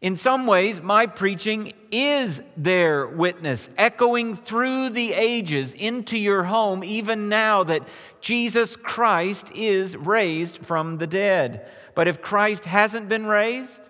In 0.00 0.16
some 0.16 0.48
ways, 0.48 0.80
my 0.80 1.06
preaching 1.06 1.74
is 1.92 2.42
their 2.56 3.06
witness, 3.06 3.70
echoing 3.78 4.34
through 4.34 4.90
the 4.90 5.12
ages 5.12 5.72
into 5.74 6.18
your 6.18 6.42
home, 6.42 6.82
even 6.82 7.28
now 7.28 7.62
that 7.62 7.86
Jesus 8.20 8.74
Christ 8.74 9.52
is 9.54 9.96
raised 9.96 10.66
from 10.66 10.98
the 10.98 11.06
dead. 11.06 11.68
But 11.94 12.08
if 12.08 12.20
Christ 12.20 12.64
hasn't 12.64 13.08
been 13.08 13.26
raised, 13.26 13.80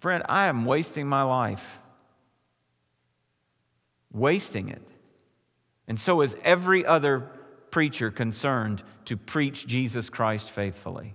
friend, 0.00 0.24
I 0.30 0.46
am 0.46 0.64
wasting 0.64 1.06
my 1.06 1.22
life. 1.22 1.78
Wasting 4.12 4.68
it. 4.68 4.92
And 5.86 5.98
so 5.98 6.20
is 6.20 6.36
every 6.42 6.84
other 6.84 7.30
preacher 7.70 8.10
concerned 8.10 8.82
to 9.06 9.16
preach 9.16 9.66
Jesus 9.66 10.08
Christ 10.10 10.50
faithfully 10.50 11.14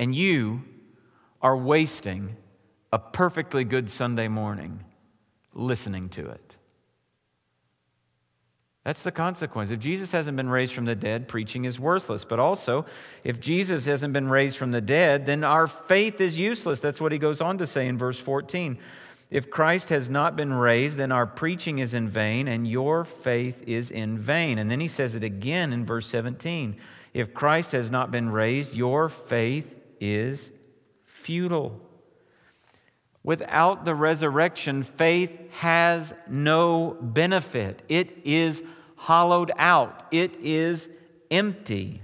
and 0.00 0.14
you 0.14 0.62
are 1.42 1.54
wasting 1.54 2.34
a 2.90 2.98
perfectly 2.98 3.64
good 3.64 3.90
Sunday 3.90 4.28
morning 4.28 4.82
listening 5.52 6.08
to 6.08 6.26
it. 6.26 6.56
That's 8.82 9.02
the 9.02 9.12
consequence. 9.12 9.70
If 9.70 9.78
Jesus 9.78 10.10
hasn't 10.10 10.38
been 10.38 10.48
raised 10.48 10.72
from 10.72 10.86
the 10.86 10.94
dead, 10.94 11.28
preaching 11.28 11.66
is 11.66 11.78
worthless. 11.78 12.24
But 12.24 12.38
also, 12.38 12.86
if 13.24 13.40
Jesus 13.40 13.84
hasn't 13.84 14.14
been 14.14 14.30
raised 14.30 14.56
from 14.56 14.70
the 14.70 14.80
dead, 14.80 15.26
then 15.26 15.44
our 15.44 15.66
faith 15.66 16.18
is 16.18 16.38
useless. 16.38 16.80
That's 16.80 16.98
what 17.00 17.12
he 17.12 17.18
goes 17.18 17.42
on 17.42 17.58
to 17.58 17.66
say 17.66 17.86
in 17.86 17.98
verse 17.98 18.18
14. 18.18 18.78
If 19.30 19.48
Christ 19.48 19.90
has 19.90 20.10
not 20.10 20.34
been 20.34 20.52
raised, 20.52 20.96
then 20.96 21.12
our 21.12 21.26
preaching 21.26 21.78
is 21.78 21.94
in 21.94 22.08
vain 22.08 22.48
and 22.48 22.66
your 22.66 23.04
faith 23.04 23.62
is 23.66 23.90
in 23.90 24.18
vain. 24.18 24.58
And 24.58 24.70
then 24.70 24.80
he 24.80 24.88
says 24.88 25.14
it 25.14 25.22
again 25.22 25.72
in 25.72 25.86
verse 25.86 26.06
17. 26.08 26.76
If 27.14 27.32
Christ 27.32 27.72
has 27.72 27.90
not 27.90 28.10
been 28.10 28.30
raised, 28.30 28.74
your 28.74 29.08
faith 29.08 29.72
is 30.00 30.50
futile. 31.04 31.80
Without 33.22 33.84
the 33.84 33.94
resurrection, 33.94 34.82
faith 34.82 35.30
has 35.52 36.12
no 36.28 36.96
benefit. 37.00 37.82
It 37.88 38.18
is 38.24 38.62
hollowed 38.96 39.52
out, 39.56 40.06
it 40.10 40.34
is 40.40 40.88
empty. 41.30 42.02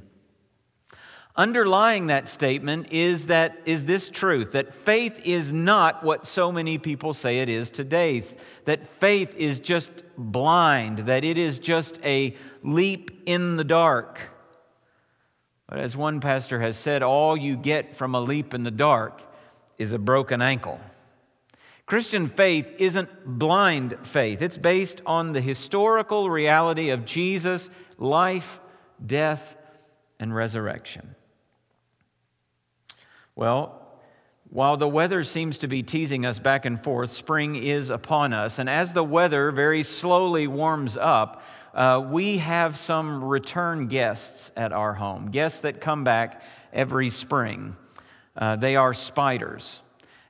Underlying 1.38 2.06
that 2.06 2.28
statement 2.28 2.92
is 2.92 3.26
that 3.26 3.60
is 3.66 3.84
this 3.84 4.08
truth 4.08 4.52
that 4.52 4.72
faith 4.72 5.20
is 5.26 5.52
not 5.52 6.02
what 6.02 6.24
so 6.26 6.50
many 6.50 6.78
people 6.78 7.12
say 7.12 7.40
it 7.40 7.50
is 7.50 7.70
today. 7.70 8.22
That 8.64 8.86
faith 8.86 9.36
is 9.36 9.60
just 9.60 9.90
blind, 10.16 11.00
that 11.00 11.24
it 11.24 11.36
is 11.36 11.58
just 11.58 12.00
a 12.02 12.34
leap 12.62 13.10
in 13.26 13.56
the 13.56 13.64
dark. 13.64 14.18
But 15.68 15.78
as 15.78 15.94
one 15.94 16.20
pastor 16.20 16.60
has 16.60 16.78
said, 16.78 17.02
all 17.02 17.36
you 17.36 17.56
get 17.56 17.94
from 17.94 18.14
a 18.14 18.20
leap 18.20 18.54
in 18.54 18.62
the 18.62 18.70
dark 18.70 19.20
is 19.76 19.92
a 19.92 19.98
broken 19.98 20.40
ankle. 20.40 20.80
Christian 21.84 22.28
faith 22.28 22.76
isn't 22.78 23.10
blind 23.26 23.98
faith, 24.04 24.40
it's 24.40 24.56
based 24.56 25.02
on 25.04 25.32
the 25.32 25.40
historical 25.42 26.30
reality 26.30 26.88
of 26.90 27.04
Jesus' 27.04 27.68
life, 27.98 28.58
death, 29.04 29.54
and 30.18 30.34
resurrection. 30.34 31.15
Well, 33.36 33.82
while 34.48 34.78
the 34.78 34.88
weather 34.88 35.22
seems 35.22 35.58
to 35.58 35.68
be 35.68 35.82
teasing 35.82 36.24
us 36.24 36.38
back 36.38 36.64
and 36.64 36.82
forth, 36.82 37.12
spring 37.12 37.54
is 37.54 37.90
upon 37.90 38.32
us. 38.32 38.58
And 38.58 38.68
as 38.68 38.94
the 38.94 39.04
weather 39.04 39.50
very 39.50 39.82
slowly 39.82 40.46
warms 40.46 40.96
up, 40.96 41.42
uh, 41.74 42.02
we 42.10 42.38
have 42.38 42.78
some 42.78 43.22
return 43.22 43.88
guests 43.88 44.50
at 44.56 44.72
our 44.72 44.94
home, 44.94 45.30
guests 45.30 45.60
that 45.60 45.82
come 45.82 46.02
back 46.02 46.42
every 46.72 47.10
spring. 47.10 47.76
Uh, 48.34 48.56
they 48.56 48.74
are 48.74 48.94
spiders. 48.94 49.82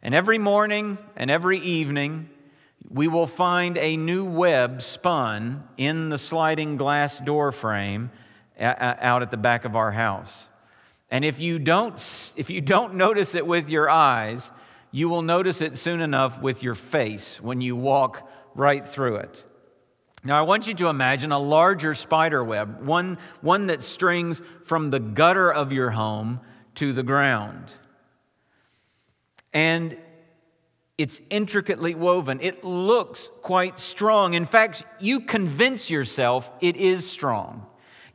And 0.03 0.13
every 0.13 0.39
morning 0.39 0.99
and 1.15 1.31
every 1.31 1.61
evening, 1.61 2.29
we 2.91 3.07
will 3.07 3.29
find 3.29 3.79
a 3.79 3.97
new 3.97 4.25
web 4.25 4.83
spun 4.83 5.63
in 5.77 6.09
the 6.09 6.19
sliding 6.19 6.77
glass 6.77 7.21
door 7.21 7.53
frame 7.53 8.11
out 8.59 9.23
at 9.23 9.31
the 9.31 9.37
back 9.37 9.65
of 9.65 9.77
our 9.77 9.93
house. 9.93 10.49
And 11.11 11.25
if 11.25 11.39
you 11.41 11.59
don't, 11.59 12.33
if 12.37 12.51
you 12.51 12.61
don't 12.61 12.95
notice 12.95 13.35
it 13.35 13.47
with 13.47 13.69
your 13.69 13.89
eyes, 13.89 14.51
you 14.91 15.09
will 15.09 15.23
notice 15.23 15.61
it 15.61 15.77
soon 15.77 16.01
enough 16.01 16.41
with 16.41 16.63
your 16.63 16.75
face 16.75 17.41
when 17.41 17.61
you 17.61 17.77
walk 17.77 18.29
right 18.55 18.87
through 18.87 19.17
it. 19.17 19.45
Now, 20.25 20.39
I 20.39 20.43
want 20.43 20.67
you 20.67 20.75
to 20.75 20.89
imagine 20.89 21.31
a 21.31 21.39
larger 21.39 21.95
spider 21.95 22.43
web, 22.43 22.83
one, 22.83 23.19
one 23.43 23.69
that 23.69 23.83
strings 23.83 24.43
from 24.65 24.91
the 24.91 24.99
gutter 24.99 25.53
of 25.53 25.73
your 25.73 25.91
home 25.91 26.41
to 26.77 26.93
the 26.93 27.05
ground. 27.05 27.71
And 29.53 29.97
it's 30.99 31.21
intricately 31.31 31.95
woven. 31.95 32.41
It 32.41 32.65
looks 32.65 33.31
quite 33.43 33.79
strong. 33.79 34.35
In 34.35 34.47
fact, 34.47 34.83
you 34.99 35.21
convince 35.21 35.91
yourself 35.91 36.51
it 36.61 36.77
is 36.77 37.09
strong. 37.09 37.67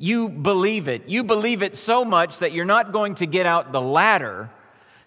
You 0.02 0.30
believe 0.30 0.88
it. 0.88 1.08
You 1.10 1.24
believe 1.24 1.62
it 1.62 1.76
so 1.76 2.04
much 2.04 2.40
that 2.40 2.54
you're 2.54 2.66
not 2.66 2.92
going 2.92 3.14
to 3.16 3.28
get 3.28 3.46
out 3.46 3.72
the 3.72 3.80
ladder 3.80 4.50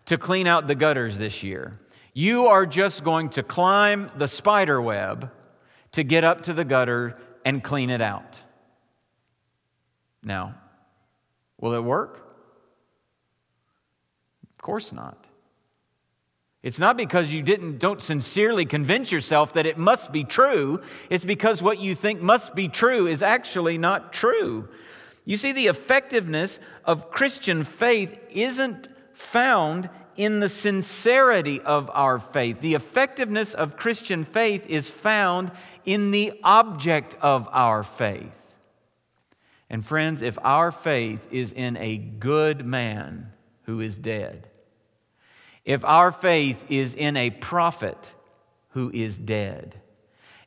to 0.07 0.17
clean 0.17 0.47
out 0.47 0.69
the 0.69 0.77
gutters 0.77 1.19
this 1.19 1.43
year. 1.43 1.81
You 2.13 2.47
are 2.47 2.65
just 2.65 3.03
going 3.03 3.31
to 3.31 3.43
climb 3.43 4.09
the 4.17 4.29
spider 4.29 4.81
web 4.81 5.33
to 5.93 6.05
get 6.05 6.23
up 6.23 6.43
to 6.43 6.53
the 6.53 6.65
gutter 6.65 7.19
and 7.45 7.61
clean 7.61 7.91
it 7.91 8.01
out. 8.01 8.41
Now, 10.23 10.55
will 11.59 11.75
it 11.75 11.83
work? 11.83 12.25
Of 14.53 14.63
course 14.63 14.93
not. 14.93 15.27
It's 16.65 16.79
not 16.79 16.97
because 16.97 17.31
you 17.31 17.43
didn't 17.43 17.79
don't 17.79 18.01
sincerely 18.01 18.65
convince 18.65 19.13
yourself 19.13 19.53
that 19.53 19.67
it 19.67 19.77
must 19.77 20.11
be 20.13 20.25
true. 20.25 20.81
It's 21.11 21.23
because 21.23 21.63
what 21.63 21.79
you 21.79 21.95
think 21.95 22.23
must 22.23 22.55
be 22.55 22.69
true 22.69 23.07
is 23.07 23.21
actually 23.21 23.77
not 23.77 24.15
true. 24.15 24.67
You 25.27 25.37
see 25.37 25.53
the 25.53 25.67
effectiveness 25.67 26.59
of 26.87 27.11
Christian 27.11 27.65
faith 27.65 28.19
isn't 28.31 28.89
found 29.13 29.91
in 30.17 30.41
the 30.41 30.49
sincerity 30.49 31.61
of 31.61 31.91
our 31.93 32.19
faith. 32.19 32.63
The 32.63 32.77
effectiveness 32.77 33.53
of 33.53 33.77
Christian 33.77 34.25
faith 34.25 34.65
is 34.67 34.89
found 34.89 35.51
in 35.85 36.13
the 36.13 36.41
object 36.43 37.15
of 37.21 37.47
our 37.53 37.83
faith. 37.83 38.33
And 39.69 39.85
friends, 39.85 40.23
if 40.23 40.39
our 40.43 40.73
faith 40.73 41.29
is 41.31 41.53
in 41.53 41.77
a 41.77 41.99
good 41.99 42.65
man 42.65 43.33
who 43.65 43.81
is 43.81 43.99
dead, 43.99 44.49
if 45.65 45.85
our 45.85 46.13
faith 46.13 46.65
is 46.69 46.95
in 46.95 47.17
a 47.17 47.31
prophet 47.31 48.13
who 48.71 48.91
is 48.93 49.19
dead, 49.19 49.81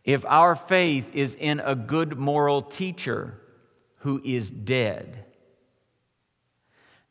if 0.03 0.25
our 0.25 0.55
faith 0.55 1.13
is 1.15 1.35
in 1.35 1.59
a 1.59 1.75
good 1.75 2.17
moral 2.17 2.61
teacher 2.61 3.39
who 3.97 4.21
is 4.23 4.51
dead, 4.51 5.25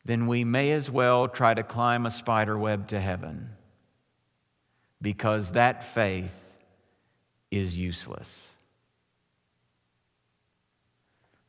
then 0.05 0.25
we 0.25 0.43
may 0.43 0.71
as 0.71 0.89
well 0.89 1.27
try 1.27 1.53
to 1.53 1.63
climb 1.63 2.05
a 2.05 2.11
spider 2.11 2.57
web 2.57 2.87
to 2.87 2.99
heaven 2.99 3.49
because 5.01 5.51
that 5.51 5.83
faith 5.83 6.33
is 7.51 7.77
useless. 7.77 8.47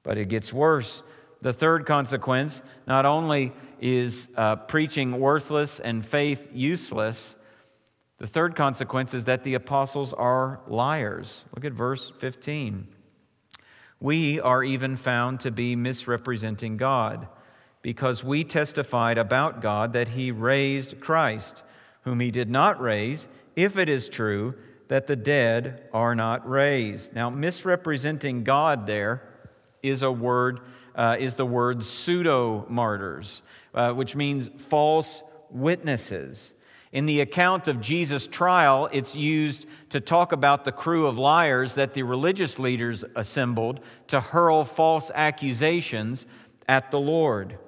But 0.03 0.19
it 0.19 0.29
gets 0.29 0.53
worse. 0.53 1.03
The 1.41 1.53
third 1.53 1.87
consequence 1.87 2.63
not 2.87 3.07
only 3.07 3.53
is 3.81 4.29
uh, 4.37 4.57
preaching 4.57 5.21
worthless 5.21 5.79
and 5.79 6.05
faith 6.05 6.49
useless, 6.53 7.37
the 8.19 8.27
third 8.27 8.57
consequence 8.57 9.15
is 9.15 9.27
that 9.27 9.45
the 9.45 9.55
apostles 9.55 10.13
are 10.13 10.61
liars. 10.67 11.45
Look 11.55 11.65
at 11.65 11.73
verse 11.73 12.11
15. 12.19 12.89
We 14.01 14.41
are 14.41 14.65
even 14.65 14.97
found 14.97 15.41
to 15.41 15.51
be 15.53 15.77
misrepresenting 15.77 16.77
God 16.77 17.29
because 17.83 18.25
we 18.25 18.43
testified 18.43 19.19
about 19.19 19.63
God 19.63 19.93
that 19.93 20.09
he 20.09 20.33
raised 20.33 21.01
Christ, 21.01 21.63
whom 22.03 22.19
he 22.19 22.33
did 22.33 22.51
not 22.51 22.81
raise, 22.81 23.29
if 23.55 23.77
it 23.77 23.89
is 23.89 24.09
true 24.09 24.55
that 24.89 25.07
the 25.07 25.17
dead 25.17 25.89
are 25.93 26.15
not 26.15 26.49
raised. 26.49 27.13
Now, 27.15 27.31
misrepresenting 27.31 28.43
God 28.43 28.87
there 28.87 29.23
is 29.83 30.03
a 30.03 30.11
word 30.11 30.61
uh, 30.99 31.17
is 31.19 31.37
the 31.37 31.47
word 31.47 31.85
pseudo 31.85 32.67
martyrs, 32.69 33.43
uh, 33.73 33.93
which 33.93 34.17
means 34.17 34.51
false 34.57 35.23
witnesses. 35.49 36.53
In 36.91 37.07
the 37.07 37.21
account 37.21 37.69
of 37.69 37.81
Jesus' 37.81 38.27
trial, 38.27 38.89
it's 38.93 39.15
used 39.15 39.67
to 39.91 40.01
talk 40.01 40.33
about 40.33 40.65
the 40.65 40.73
crew 40.73 41.07
of 41.07 41.17
liars 41.17 41.75
that 41.75 41.95
the 41.95 42.03
religious 42.03 42.59
leaders 42.59 43.05
assembled 43.15 43.81
to 44.09 44.21
hurl 44.21 44.65
false 44.65 45.11
accusations 45.15 46.27
at 46.69 46.91
the 46.91 46.99
Lord. 46.99 47.59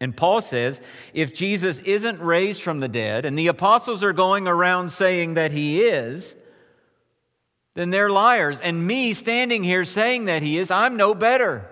And 0.00 0.16
Paul 0.16 0.40
says 0.40 0.80
if 1.14 1.34
Jesus 1.34 1.80
isn't 1.80 2.20
raised 2.20 2.62
from 2.62 2.80
the 2.80 2.88
dead 2.88 3.24
and 3.24 3.36
the 3.36 3.48
apostles 3.48 4.04
are 4.04 4.12
going 4.12 4.46
around 4.46 4.90
saying 4.90 5.34
that 5.34 5.50
he 5.50 5.82
is, 5.82 6.36
then 7.74 7.90
they're 7.90 8.10
liars. 8.10 8.60
And 8.60 8.86
me 8.86 9.14
standing 9.14 9.64
here 9.64 9.84
saying 9.84 10.26
that 10.26 10.42
he 10.42 10.58
is, 10.58 10.70
I'm 10.70 10.96
no 10.96 11.14
better. 11.14 11.68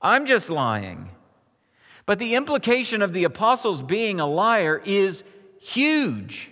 I'm 0.00 0.26
just 0.26 0.50
lying. 0.50 1.10
But 2.06 2.18
the 2.18 2.34
implication 2.36 3.02
of 3.02 3.12
the 3.12 3.24
apostles 3.24 3.82
being 3.82 4.20
a 4.20 4.26
liar 4.26 4.80
is 4.84 5.24
huge. 5.60 6.50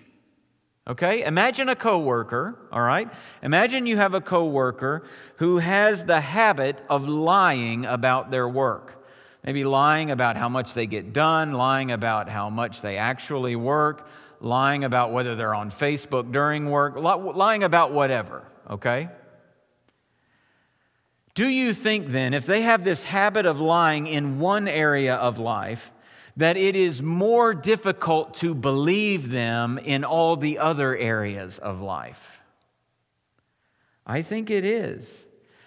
Okay? 0.88 1.24
Imagine 1.24 1.68
a 1.68 1.76
coworker, 1.76 2.59
all 2.70 2.82
right? 2.82 3.09
Imagine 3.42 3.87
you 3.87 3.96
have 3.96 4.14
a 4.14 4.20
coworker 4.20 5.04
who 5.37 5.59
has 5.59 6.04
the 6.04 6.20
habit 6.20 6.80
of 6.88 7.09
lying 7.09 7.87
about 7.87 8.30
their 8.30 8.48
work. 8.48 9.04
Maybe 9.44 9.64
lying 9.64 10.11
about 10.11 10.37
how 10.37 10.48
much 10.48 10.74
they 10.74 10.87
get 10.87 11.12
done, 11.12 11.52
lying 11.52 11.92
about 11.92 12.28
how 12.28 12.50
much 12.50 12.82
they 12.82 12.96
actually 12.96 13.56
work, 13.56 14.09
lying 14.40 14.85
about 14.85 15.12
whether 15.12 15.35
they're 15.37 15.54
on 15.54 15.70
Facebook 15.70 16.32
during 16.32 16.68
work, 16.68 16.96
lying 16.96 17.62
about 17.62 17.92
whatever, 17.92 18.44
okay? 18.68 19.09
Do 21.37 21.51
you 21.51 21.75
think 21.75 22.09
then, 22.09 22.33
if 22.33 22.46
they 22.46 22.62
have 22.62 22.83
this 22.83 23.03
habit 23.03 23.44
of 23.44 23.61
lying 23.61 24.07
in 24.07 24.38
one 24.38 24.66
area 24.66 25.16
of 25.16 25.38
life, 25.38 25.92
that 26.38 26.57
it 26.57 26.75
is 26.75 27.03
more 27.03 27.53
difficult 27.53 28.37
to 28.37 28.55
believe 28.55 29.31
them 29.31 29.77
in 29.77 30.03
all 30.03 30.37
the 30.37 30.59
other 30.59 30.96
areas 30.96 31.59
of 31.59 31.83
life? 31.83 32.40
I 34.07 34.22
think 34.22 34.49
it 34.49 34.64
is. 34.64 35.14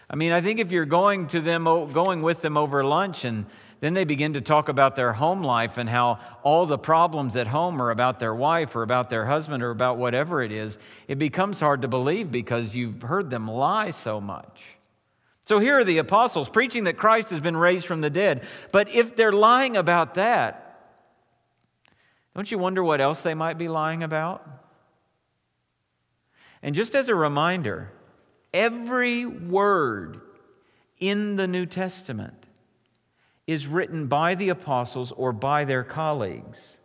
I 0.10 0.16
mean, 0.16 0.32
I 0.32 0.42
think 0.42 0.60
if 0.60 0.72
you're 0.72 0.86
going 0.86 1.28
to 1.28 1.40
them, 1.40 1.66
going 1.66 2.24
with 2.24 2.42
them 2.42 2.58
over 2.58 2.84
lunch, 2.84 3.24
and 3.24 3.46
then 3.80 3.94
they 3.94 4.06
begin 4.06 4.34
to 4.34 4.42
talk 4.42 4.70
about 4.70 4.96
their 4.96 5.14
home 5.14 5.44
life 5.44 5.78
and 5.78 5.88
how 5.88 6.18
all 6.42 6.66
the 6.66 6.80
problems 6.80 7.36
at 7.36 7.46
home 7.46 7.80
are 7.80 7.92
about 7.92 8.18
their 8.18 8.34
wife 8.34 8.76
or 8.76 8.82
about 8.82 9.12
their 9.12 9.28
husband 9.28 9.62
or 9.62 9.70
about 9.70 10.00
whatever 10.00 10.42
it 10.42 10.52
is, 10.52 10.80
it 11.08 11.20
becomes 11.20 11.60
hard 11.60 11.84
to 11.84 11.88
believe 11.88 12.32
because 12.32 12.76
you've 12.76 13.04
heard 13.04 13.30
them 13.30 13.48
lie 13.48 13.92
so 13.92 14.20
much. 14.20 14.79
So 15.50 15.58
here 15.58 15.80
are 15.80 15.84
the 15.84 15.98
apostles 15.98 16.48
preaching 16.48 16.84
that 16.84 16.98
Christ 16.98 17.32
has 17.32 17.40
been 17.40 17.58
raised 17.58 17.88
from 17.88 18.02
the 18.02 18.12
dead. 18.12 18.44
But 18.72 18.88
if 18.90 19.16
they're 19.16 19.32
lying 19.32 19.78
about 19.78 20.14
that, 20.14 20.80
don't 22.36 22.52
you 22.52 22.60
wonder 22.60 22.84
what 22.84 23.02
else 23.02 23.24
they 23.24 23.34
might 23.34 23.58
be 23.58 23.68
lying 23.68 24.04
about? 24.04 24.48
And 26.62 26.76
just 26.76 26.94
as 26.94 27.10
a 27.10 27.16
reminder, 27.16 27.92
every 28.54 29.26
word 29.26 30.22
in 31.00 31.36
the 31.36 31.48
New 31.48 31.66
Testament 31.66 32.46
is 33.48 33.66
written 33.66 34.06
by 34.06 34.36
the 34.36 34.50
apostles 34.50 35.12
or 35.12 35.34
by 35.34 35.66
their 35.66 35.84
colleagues. 35.84 36.78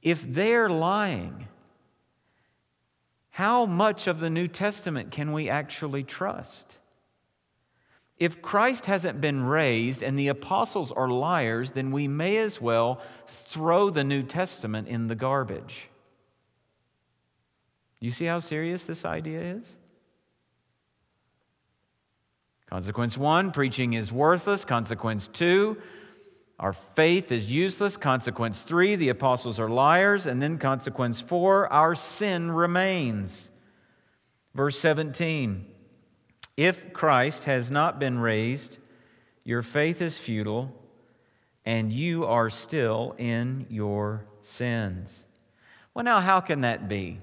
If 0.00 0.22
they're 0.22 0.70
lying, 0.70 1.48
how 3.28 3.66
much 3.66 4.06
of 4.06 4.20
the 4.20 4.30
New 4.30 4.48
Testament 4.48 5.10
can 5.10 5.32
we 5.32 5.50
actually 5.50 6.02
trust? 6.02 6.78
If 8.18 8.40
Christ 8.40 8.86
hasn't 8.86 9.20
been 9.20 9.42
raised 9.42 10.02
and 10.02 10.18
the 10.18 10.28
apostles 10.28 10.92
are 10.92 11.08
liars, 11.08 11.72
then 11.72 11.90
we 11.90 12.06
may 12.06 12.36
as 12.36 12.60
well 12.60 13.00
throw 13.26 13.90
the 13.90 14.04
New 14.04 14.22
Testament 14.22 14.86
in 14.86 15.08
the 15.08 15.16
garbage. 15.16 15.88
You 17.98 18.10
see 18.10 18.26
how 18.26 18.38
serious 18.38 18.84
this 18.84 19.04
idea 19.04 19.40
is? 19.40 19.64
Consequence 22.70 23.18
one, 23.18 23.50
preaching 23.50 23.94
is 23.94 24.12
worthless. 24.12 24.64
Consequence 24.64 25.26
two, 25.28 25.76
our 26.58 26.72
faith 26.72 27.32
is 27.32 27.50
useless. 27.50 27.96
Consequence 27.96 28.62
three, 28.62 28.94
the 28.94 29.08
apostles 29.08 29.58
are 29.58 29.68
liars. 29.68 30.26
And 30.26 30.40
then 30.40 30.58
consequence 30.58 31.20
four, 31.20 31.72
our 31.72 31.94
sin 31.94 32.50
remains. 32.50 33.50
Verse 34.54 34.78
17 34.78 35.73
If 36.56 36.92
Christ 36.92 37.44
has 37.44 37.70
not 37.70 37.98
been 37.98 38.18
raised, 38.18 38.78
your 39.44 39.62
faith 39.62 40.00
is 40.00 40.18
futile, 40.18 40.74
and 41.66 41.92
you 41.92 42.24
are 42.26 42.50
still 42.50 43.14
in 43.18 43.66
your 43.68 44.26
sins. 44.42 45.24
Well, 45.94 46.04
now, 46.04 46.20
how 46.20 46.40
can 46.40 46.60
that 46.62 46.88
be? 46.88 47.18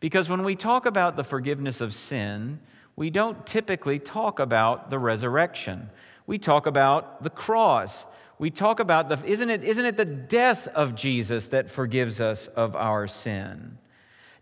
Because 0.00 0.28
when 0.28 0.44
we 0.44 0.56
talk 0.56 0.86
about 0.86 1.16
the 1.16 1.24
forgiveness 1.24 1.80
of 1.80 1.92
sin, 1.92 2.60
we 2.96 3.10
don't 3.10 3.46
typically 3.46 3.98
talk 3.98 4.38
about 4.38 4.90
the 4.90 4.98
resurrection. 4.98 5.90
We 6.26 6.38
talk 6.38 6.66
about 6.66 7.22
the 7.22 7.30
cross. 7.30 8.04
We 8.38 8.50
talk 8.50 8.80
about 8.80 9.08
the, 9.08 9.24
isn't 9.24 9.50
it, 9.50 9.64
isn't 9.64 9.84
it 9.84 9.96
the 9.96 10.04
death 10.04 10.68
of 10.68 10.94
Jesus 10.94 11.48
that 11.48 11.70
forgives 11.70 12.20
us 12.20 12.46
of 12.48 12.76
our 12.76 13.06
sin? 13.06 13.78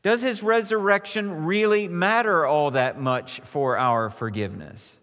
Does 0.03 0.21
his 0.21 0.43
resurrection 0.43 1.47
really 1.47 1.89
matter 1.89 2.47
all 2.47 2.73
that 2.73 3.01
much 3.01 3.41
for 3.41 3.77
our 3.77 4.11
forgiveness? 4.11 4.95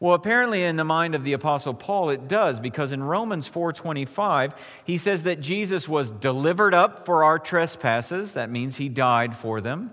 Well, 0.00 0.14
apparently 0.14 0.64
in 0.64 0.76
the 0.76 0.84
mind 0.84 1.14
of 1.14 1.24
the 1.24 1.34
apostle 1.34 1.74
Paul 1.74 2.08
it 2.08 2.26
does 2.26 2.58
because 2.58 2.92
in 2.92 3.02
Romans 3.02 3.46
4:25 3.46 4.54
he 4.84 4.96
says 4.96 5.24
that 5.24 5.42
Jesus 5.42 5.86
was 5.86 6.10
delivered 6.10 6.72
up 6.72 7.04
for 7.04 7.22
our 7.22 7.38
trespasses, 7.38 8.32
that 8.32 8.50
means 8.50 8.76
he 8.76 8.88
died 8.88 9.36
for 9.36 9.60
them, 9.60 9.92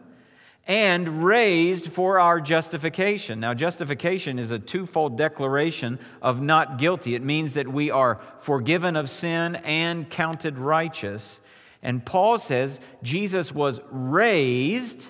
and 0.66 1.26
raised 1.26 1.92
for 1.92 2.22
our 2.22 2.40
justification. 2.40 3.42
Now 3.42 3.54
justification 3.54 4.40
is 4.40 4.50
a 4.50 4.60
twofold 4.60 5.18
declaration 5.18 6.00
of 6.22 6.42
not 6.42 6.78
guilty. 6.78 7.14
It 7.14 7.24
means 7.24 7.56
that 7.56 7.68
we 7.68 7.92
are 7.92 8.22
forgiven 8.40 8.96
of 8.96 9.10
sin 9.10 9.58
and 9.58 10.10
counted 10.10 10.58
righteous. 10.58 11.42
And 11.82 12.06
Paul 12.06 12.40
says 12.40 12.80
Jesus 13.04 13.54
was 13.54 13.80
raised 13.92 15.04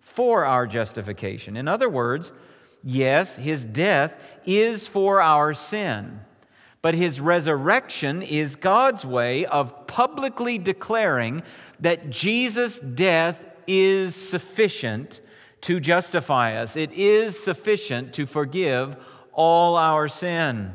for 0.00 0.44
our 0.44 0.66
justification. 0.66 1.56
In 1.56 1.68
other 1.68 1.88
words, 1.88 2.32
Yes, 2.82 3.36
his 3.36 3.64
death 3.64 4.14
is 4.46 4.86
for 4.86 5.20
our 5.20 5.52
sin, 5.52 6.20
but 6.80 6.94
his 6.94 7.20
resurrection 7.20 8.22
is 8.22 8.56
God's 8.56 9.04
way 9.04 9.46
of 9.46 9.86
publicly 9.86 10.58
declaring 10.58 11.42
that 11.80 12.10
Jesus' 12.10 12.78
death 12.78 13.42
is 13.66 14.14
sufficient 14.14 15.20
to 15.62 15.80
justify 15.80 16.56
us. 16.56 16.76
It 16.76 16.92
is 16.92 17.38
sufficient 17.38 18.12
to 18.14 18.26
forgive 18.26 18.96
all 19.32 19.76
our 19.76 20.06
sin. 20.06 20.72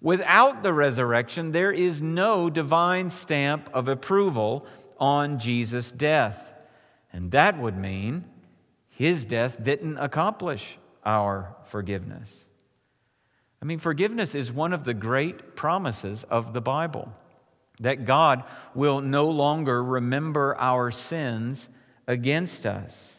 Without 0.00 0.62
the 0.62 0.72
resurrection, 0.72 1.52
there 1.52 1.72
is 1.72 2.02
no 2.02 2.50
divine 2.50 3.10
stamp 3.10 3.70
of 3.72 3.88
approval 3.88 4.66
on 4.98 5.38
Jesus' 5.38 5.90
death. 5.90 6.52
And 7.12 7.30
that 7.30 7.58
would 7.58 7.76
mean 7.76 8.24
his 8.90 9.24
death 9.24 9.62
didn't 9.62 9.98
accomplish 9.98 10.78
our 11.04 11.56
forgiveness. 11.66 12.32
I 13.62 13.64
mean, 13.64 13.78
forgiveness 13.78 14.34
is 14.34 14.52
one 14.52 14.72
of 14.72 14.84
the 14.84 14.94
great 14.94 15.56
promises 15.56 16.24
of 16.24 16.52
the 16.52 16.60
Bible 16.60 17.12
that 17.80 18.04
God 18.04 18.44
will 18.74 19.00
no 19.00 19.28
longer 19.28 19.82
remember 19.82 20.56
our 20.56 20.90
sins 20.90 21.68
against 22.06 22.64
us. 22.64 23.12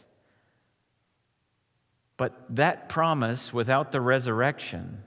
But 2.17 2.55
that 2.55 2.89
promise 2.89 3.53
without 3.53 3.91
the 3.91 4.01
resurrection, 4.01 5.03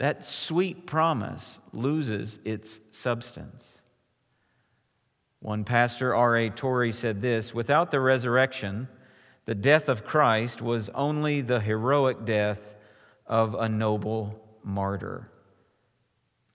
that 0.00 0.24
sweet 0.24 0.86
promise, 0.86 1.58
loses 1.74 2.38
its 2.42 2.80
substance. 2.90 3.76
One 5.40 5.64
pastor, 5.64 6.14
R.A. 6.14 6.48
Torrey, 6.48 6.90
said 6.90 7.20
this 7.20 7.52
Without 7.52 7.90
the 7.90 8.00
resurrection, 8.00 8.88
the 9.44 9.54
death 9.54 9.90
of 9.90 10.06
Christ 10.06 10.62
was 10.62 10.88
only 10.94 11.42
the 11.42 11.60
heroic 11.60 12.24
death 12.24 12.60
of 13.26 13.54
a 13.54 13.68
noble 13.68 14.42
martyr. 14.64 15.28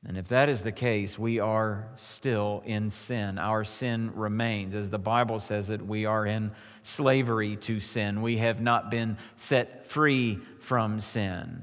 And 0.07 0.17
if 0.17 0.29
that 0.29 0.49
is 0.49 0.63
the 0.63 0.71
case, 0.71 1.19
we 1.19 1.39
are 1.39 1.87
still 1.97 2.63
in 2.65 2.89
sin. 2.89 3.37
Our 3.37 3.63
sin 3.63 4.11
remains. 4.15 4.73
As 4.73 4.89
the 4.89 4.97
Bible 4.97 5.39
says 5.39 5.69
it, 5.69 5.85
we 5.85 6.05
are 6.05 6.25
in 6.25 6.51
slavery 6.81 7.57
to 7.57 7.79
sin. 7.79 8.23
We 8.23 8.37
have 8.37 8.59
not 8.59 8.89
been 8.89 9.17
set 9.37 9.85
free 9.85 10.39
from 10.61 10.99
sin. 10.99 11.61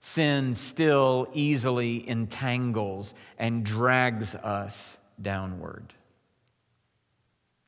Sin 0.00 0.54
still 0.54 1.28
easily 1.34 2.08
entangles 2.08 3.14
and 3.38 3.64
drags 3.64 4.34
us 4.34 4.96
downward 5.20 5.94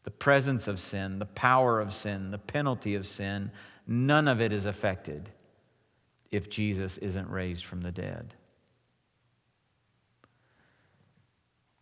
the 0.05 0.11
presence 0.11 0.66
of 0.66 0.81
sin, 0.81 1.18
the 1.18 1.27
power 1.27 1.81
of 1.81 1.95
sin, 1.95 2.31
the 2.31 2.38
penalty 2.38 2.95
of 2.95 3.07
sin, 3.07 3.51
none 3.87 4.29
of 4.29 4.40
it 4.40 4.53
is 4.53 4.66
affected 4.66 5.31
if 6.31 6.51
Jesus 6.51 6.99
isn't 6.99 7.31
raised 7.31 7.64
from 7.64 7.83
the 7.83 7.92
dead. 7.92 8.35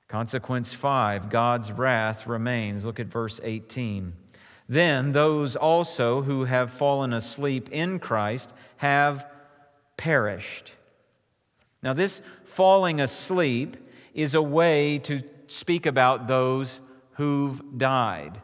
Consequence 0.09 0.73
five 0.73 1.31
God's 1.31 1.71
wrath 1.71 2.27
remains. 2.27 2.85
Look 2.85 2.99
at 3.01 3.07
verse 3.07 3.41
18. 3.43 4.13
Then 4.69 5.13
those 5.13 5.57
also 5.57 6.23
who 6.23 6.45
have 6.45 6.73
fallen 6.73 7.13
asleep 7.13 7.69
in 7.71 7.99
Christ 8.01 8.53
have 8.79 9.25
perished. 10.01 10.73
Now, 11.83 11.93
this 11.93 12.23
falling 12.45 13.03
asleep 13.03 13.77
is 14.15 14.35
a 14.35 14.41
way 14.41 14.99
to 15.01 15.23
speak 15.49 15.85
about 15.85 16.27
those 16.27 16.81
who've 17.13 17.61
died. 17.77 18.41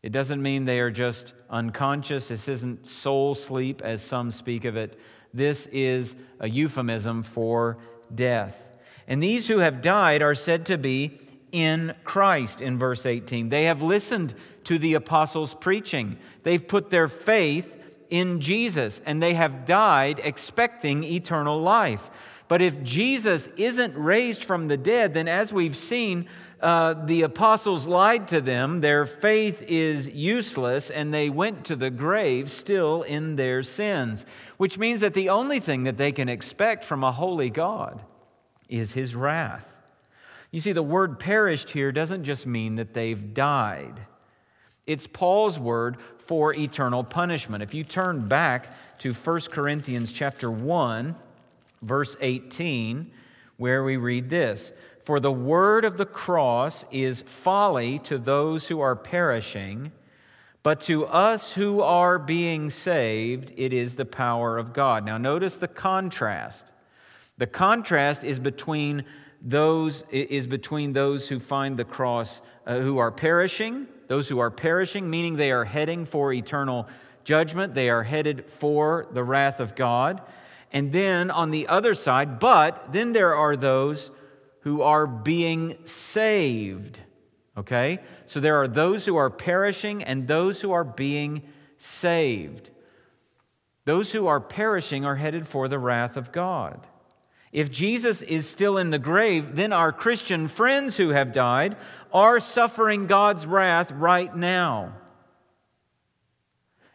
It 0.00 0.12
doesn't 0.12 0.40
mean 0.40 0.64
they 0.64 0.78
are 0.78 0.92
just 0.92 1.32
unconscious. 1.50 2.28
This 2.28 2.46
isn't 2.46 2.86
soul 2.86 3.34
sleep, 3.34 3.82
as 3.82 4.00
some 4.00 4.30
speak 4.30 4.64
of 4.64 4.76
it. 4.76 4.96
This 5.32 5.66
is 5.72 6.14
a 6.38 6.48
euphemism 6.48 7.24
for 7.24 7.78
death. 8.14 8.78
And 9.08 9.20
these 9.20 9.48
who 9.48 9.58
have 9.58 9.82
died 9.82 10.22
are 10.22 10.36
said 10.36 10.66
to 10.66 10.78
be 10.78 11.18
in 11.50 11.96
Christ 12.04 12.60
in 12.60 12.78
verse 12.78 13.06
18. 13.06 13.48
They 13.48 13.64
have 13.64 13.82
listened 13.82 14.34
to 14.64 14.78
the 14.78 14.94
apostles' 14.94 15.52
preaching, 15.52 16.16
they've 16.44 16.64
put 16.64 16.90
their 16.90 17.08
faith 17.08 17.83
in 18.10 18.40
Jesus, 18.40 19.00
and 19.06 19.22
they 19.22 19.34
have 19.34 19.64
died 19.64 20.20
expecting 20.22 21.04
eternal 21.04 21.60
life. 21.60 22.10
But 22.46 22.60
if 22.60 22.82
Jesus 22.82 23.48
isn't 23.56 23.96
raised 23.96 24.44
from 24.44 24.68
the 24.68 24.76
dead, 24.76 25.14
then 25.14 25.28
as 25.28 25.52
we've 25.52 25.76
seen, 25.76 26.28
uh, 26.60 26.94
the 27.04 27.22
apostles 27.22 27.86
lied 27.86 28.28
to 28.28 28.40
them, 28.40 28.80
their 28.80 29.06
faith 29.06 29.62
is 29.62 30.08
useless, 30.08 30.90
and 30.90 31.12
they 31.12 31.30
went 31.30 31.64
to 31.66 31.76
the 31.76 31.90
grave 31.90 32.50
still 32.50 33.02
in 33.02 33.36
their 33.36 33.62
sins, 33.62 34.24
which 34.56 34.78
means 34.78 35.00
that 35.00 35.14
the 35.14 35.28
only 35.30 35.60
thing 35.60 35.84
that 35.84 35.98
they 35.98 36.12
can 36.12 36.28
expect 36.28 36.84
from 36.84 37.02
a 37.02 37.12
holy 37.12 37.50
God 37.50 38.02
is 38.68 38.92
his 38.92 39.14
wrath. 39.14 39.72
You 40.50 40.60
see, 40.60 40.72
the 40.72 40.82
word 40.82 41.18
perished 41.18 41.70
here 41.70 41.92
doesn't 41.92 42.24
just 42.24 42.46
mean 42.46 42.76
that 42.76 42.94
they've 42.94 43.34
died. 43.34 44.00
It's 44.86 45.06
Paul's 45.06 45.58
word 45.58 45.96
for 46.26 46.54
eternal 46.54 47.04
punishment. 47.04 47.62
If 47.62 47.74
you 47.74 47.84
turn 47.84 48.28
back 48.28 48.98
to 48.98 49.12
1 49.12 49.40
Corinthians 49.52 50.12
chapter 50.12 50.50
1, 50.50 51.14
verse 51.82 52.16
18, 52.20 53.10
where 53.56 53.84
we 53.84 53.96
read 53.96 54.30
this 54.30 54.72
for 55.04 55.20
the 55.20 55.32
word 55.32 55.84
of 55.84 55.98
the 55.98 56.06
cross 56.06 56.86
is 56.90 57.20
folly 57.22 57.98
to 58.00 58.16
those 58.16 58.68
who 58.68 58.80
are 58.80 58.96
perishing, 58.96 59.92
but 60.62 60.80
to 60.82 61.04
us 61.04 61.52
who 61.52 61.82
are 61.82 62.18
being 62.18 62.70
saved, 62.70 63.52
it 63.54 63.74
is 63.74 63.96
the 63.96 64.06
power 64.06 64.56
of 64.56 64.72
God. 64.72 65.04
Now, 65.04 65.18
notice 65.18 65.58
the 65.58 65.68
contrast. 65.68 66.66
The 67.36 67.46
contrast 67.46 68.24
is 68.24 68.38
between 68.38 69.04
those 69.46 70.04
is 70.10 70.46
between 70.46 70.94
those 70.94 71.28
who 71.28 71.38
find 71.38 71.76
the 71.76 71.84
cross 71.84 72.40
uh, 72.66 72.78
who 72.78 72.96
are 72.96 73.10
perishing, 73.10 73.86
those 74.06 74.28
who 74.28 74.38
are 74.38 74.50
perishing, 74.50 75.08
meaning 75.08 75.36
they 75.36 75.52
are 75.52 75.64
heading 75.64 76.04
for 76.04 76.32
eternal 76.32 76.88
judgment, 77.24 77.74
they 77.74 77.88
are 77.90 78.02
headed 78.02 78.46
for 78.46 79.06
the 79.12 79.24
wrath 79.24 79.60
of 79.60 79.74
God. 79.74 80.20
And 80.72 80.92
then 80.92 81.30
on 81.30 81.50
the 81.50 81.68
other 81.68 81.94
side, 81.94 82.38
but 82.38 82.92
then 82.92 83.12
there 83.12 83.34
are 83.34 83.56
those 83.56 84.10
who 84.60 84.82
are 84.82 85.06
being 85.06 85.76
saved. 85.84 87.00
Okay? 87.56 88.00
So 88.26 88.40
there 88.40 88.56
are 88.56 88.68
those 88.68 89.06
who 89.06 89.16
are 89.16 89.30
perishing 89.30 90.02
and 90.02 90.26
those 90.26 90.60
who 90.60 90.72
are 90.72 90.84
being 90.84 91.42
saved. 91.78 92.70
Those 93.84 94.12
who 94.12 94.26
are 94.26 94.40
perishing 94.40 95.04
are 95.04 95.16
headed 95.16 95.46
for 95.46 95.68
the 95.68 95.78
wrath 95.78 96.16
of 96.16 96.32
God. 96.32 96.86
If 97.54 97.70
Jesus 97.70 98.20
is 98.20 98.48
still 98.48 98.76
in 98.78 98.90
the 98.90 98.98
grave, 98.98 99.54
then 99.54 99.72
our 99.72 99.92
Christian 99.92 100.48
friends 100.48 100.96
who 100.96 101.10
have 101.10 101.32
died 101.32 101.76
are 102.12 102.40
suffering 102.40 103.06
God's 103.06 103.46
wrath 103.46 103.92
right 103.92 104.34
now. 104.36 104.96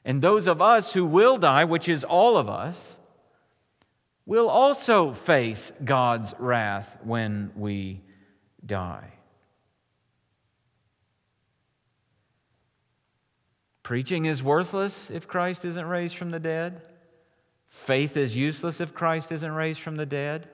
And 0.04 0.22
those 0.22 0.48
of 0.48 0.62
us 0.62 0.92
who 0.92 1.06
will 1.06 1.38
die, 1.38 1.64
which 1.64 1.88
is 1.88 2.04
all 2.04 2.36
of 2.36 2.50
us, 2.50 2.98
will 4.26 4.50
also 4.50 5.14
face 5.14 5.72
God's 5.82 6.34
wrath 6.38 6.98
when 7.06 7.54
we 7.56 8.02
die. 8.66 9.14
Preaching 13.82 14.26
is 14.26 14.44
worthless 14.44 15.10
if 15.10 15.26
Christ 15.26 15.64
isn't 15.64 15.86
raised 15.88 16.18
from 16.18 16.32
the 16.32 16.40
dead. 16.42 16.82
Faith 17.70 18.18
is 18.18 18.36
useless 18.36 18.82
if 18.82 18.94
Christ 18.94 19.32
isn't 19.32 19.52
raised 19.52 19.80
from 19.80 19.96
the 19.96 20.06
dead. 20.06 20.50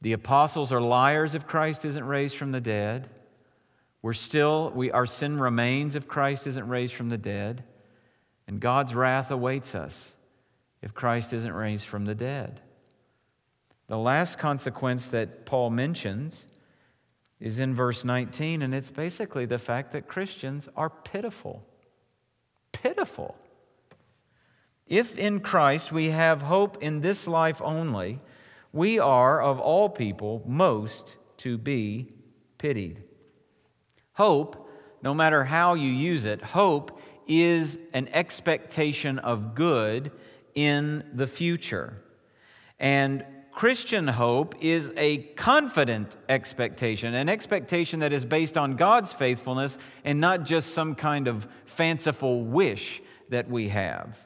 The 0.00 0.14
apostles 0.14 0.72
are 0.72 0.80
liars 0.80 1.34
if 1.34 1.46
Christ 1.46 1.84
isn't 1.84 2.04
raised 2.04 2.36
from 2.36 2.50
the 2.50 2.60
dead. 2.60 3.08
We're 4.02 4.14
still, 4.14 4.72
we, 4.74 4.90
our 4.90 5.06
sin 5.06 5.38
remains 5.38 5.94
if 5.94 6.08
Christ 6.08 6.46
isn't 6.46 6.68
raised 6.68 6.94
from 6.94 7.10
the 7.10 7.18
dead. 7.18 7.62
And 8.48 8.58
God's 8.58 8.94
wrath 8.94 9.30
awaits 9.30 9.74
us 9.74 10.12
if 10.82 10.94
Christ 10.94 11.32
isn't 11.32 11.52
raised 11.52 11.86
from 11.86 12.06
the 12.06 12.14
dead. 12.14 12.60
The 13.86 13.98
last 13.98 14.38
consequence 14.38 15.08
that 15.08 15.44
Paul 15.44 15.70
mentions 15.70 16.46
is 17.38 17.58
in 17.58 17.74
verse 17.74 18.04
19, 18.04 18.62
and 18.62 18.74
it's 18.74 18.90
basically 18.90 19.44
the 19.44 19.58
fact 19.58 19.92
that 19.92 20.08
Christians 20.08 20.68
are 20.74 20.90
pitiful 20.90 21.64
pitiful. 22.82 23.36
If 24.90 25.16
in 25.16 25.38
Christ 25.38 25.92
we 25.92 26.10
have 26.10 26.42
hope 26.42 26.82
in 26.82 27.00
this 27.00 27.28
life 27.28 27.62
only, 27.62 28.20
we 28.72 28.98
are, 28.98 29.40
of 29.40 29.60
all 29.60 29.88
people, 29.88 30.42
most 30.44 31.16
to 31.38 31.56
be 31.56 32.12
pitied. 32.58 33.04
Hope, 34.14 34.68
no 35.00 35.14
matter 35.14 35.44
how 35.44 35.74
you 35.74 35.90
use 35.90 36.24
it, 36.24 36.42
hope 36.42 37.00
is 37.28 37.78
an 37.92 38.08
expectation 38.12 39.20
of 39.20 39.54
good 39.54 40.10
in 40.56 41.04
the 41.14 41.28
future. 41.28 42.02
And 42.80 43.24
Christian 43.52 44.08
hope 44.08 44.56
is 44.60 44.92
a 44.96 45.18
confident 45.18 46.16
expectation, 46.28 47.14
an 47.14 47.28
expectation 47.28 48.00
that 48.00 48.12
is 48.12 48.24
based 48.24 48.58
on 48.58 48.74
God's 48.74 49.12
faithfulness 49.12 49.78
and 50.04 50.20
not 50.20 50.44
just 50.44 50.74
some 50.74 50.96
kind 50.96 51.28
of 51.28 51.46
fanciful 51.64 52.44
wish 52.44 53.00
that 53.28 53.48
we 53.48 53.68
have. 53.68 54.16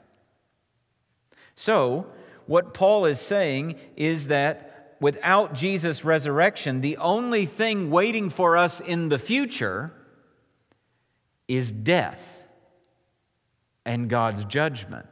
So, 1.55 2.07
what 2.47 2.75
Paul 2.75 3.07
is 3.07 3.21
saying 3.21 3.77
is 3.97 4.29
that 4.29 4.97
without 5.01 5.55
Jesus' 5.55 6.05
resurrection, 6.05 6.81
the 6.81 6.97
only 6.99 7.47
thing 7.47 7.91
waiting 7.91 8.31
for 8.31 8.57
us 8.57 8.81
in 8.81 9.09
the 9.09 9.19
future 9.19 9.93
is 11.49 11.73
death 11.73 12.43
and 13.85 14.09
God's 14.09 14.45
judgment. 14.45 15.07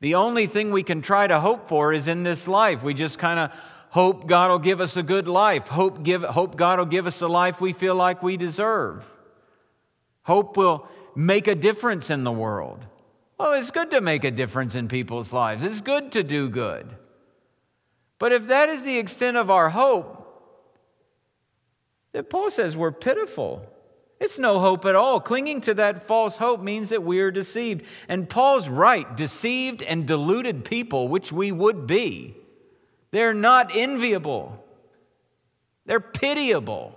The 0.00 0.16
only 0.16 0.46
thing 0.46 0.72
we 0.72 0.82
can 0.82 1.00
try 1.00 1.26
to 1.26 1.40
hope 1.40 1.68
for 1.68 1.92
is 1.92 2.06
in 2.06 2.22
this 2.22 2.46
life. 2.46 2.82
We 2.82 2.92
just 2.92 3.18
kind 3.18 3.40
of 3.40 3.52
hope 3.90 4.26
God 4.26 4.50
will 4.50 4.58
give 4.58 4.80
us 4.80 4.96
a 4.96 5.02
good 5.02 5.26
life, 5.26 5.68
hope, 5.68 6.02
give, 6.02 6.22
hope 6.22 6.56
God 6.56 6.78
will 6.78 6.86
give 6.86 7.06
us 7.06 7.22
a 7.22 7.28
life 7.28 7.60
we 7.60 7.72
feel 7.72 7.94
like 7.94 8.22
we 8.22 8.36
deserve. 8.36 9.04
Hope 10.22 10.56
will 10.56 10.86
make 11.14 11.46
a 11.46 11.54
difference 11.54 12.10
in 12.10 12.24
the 12.24 12.32
world. 12.32 12.84
Well, 13.38 13.52
it's 13.52 13.70
good 13.70 13.90
to 13.90 14.00
make 14.00 14.24
a 14.24 14.30
difference 14.30 14.74
in 14.74 14.88
people's 14.88 15.32
lives, 15.32 15.62
it's 15.62 15.80
good 15.80 16.12
to 16.12 16.22
do 16.22 16.48
good. 16.48 16.88
But 18.18 18.32
if 18.32 18.46
that 18.46 18.68
is 18.70 18.82
the 18.82 18.98
extent 18.98 19.36
of 19.36 19.50
our 19.50 19.68
hope, 19.70 20.22
then 22.12 22.24
Paul 22.24 22.50
says 22.50 22.76
we're 22.76 22.92
pitiful. 22.92 23.70
It's 24.18 24.38
no 24.38 24.58
hope 24.58 24.86
at 24.86 24.94
all. 24.94 25.20
Clinging 25.20 25.60
to 25.62 25.74
that 25.74 26.06
false 26.06 26.38
hope 26.38 26.62
means 26.62 26.88
that 26.88 27.02
we 27.02 27.20
are 27.20 27.30
deceived. 27.30 27.84
And 28.08 28.26
Paul's 28.26 28.66
right 28.66 29.14
deceived 29.14 29.82
and 29.82 30.06
deluded 30.06 30.64
people, 30.64 31.08
which 31.08 31.30
we 31.30 31.52
would 31.52 31.86
be, 31.86 32.34
they're 33.10 33.34
not 33.34 33.76
enviable, 33.76 34.64
they're 35.84 36.00
pitiable. 36.00 36.95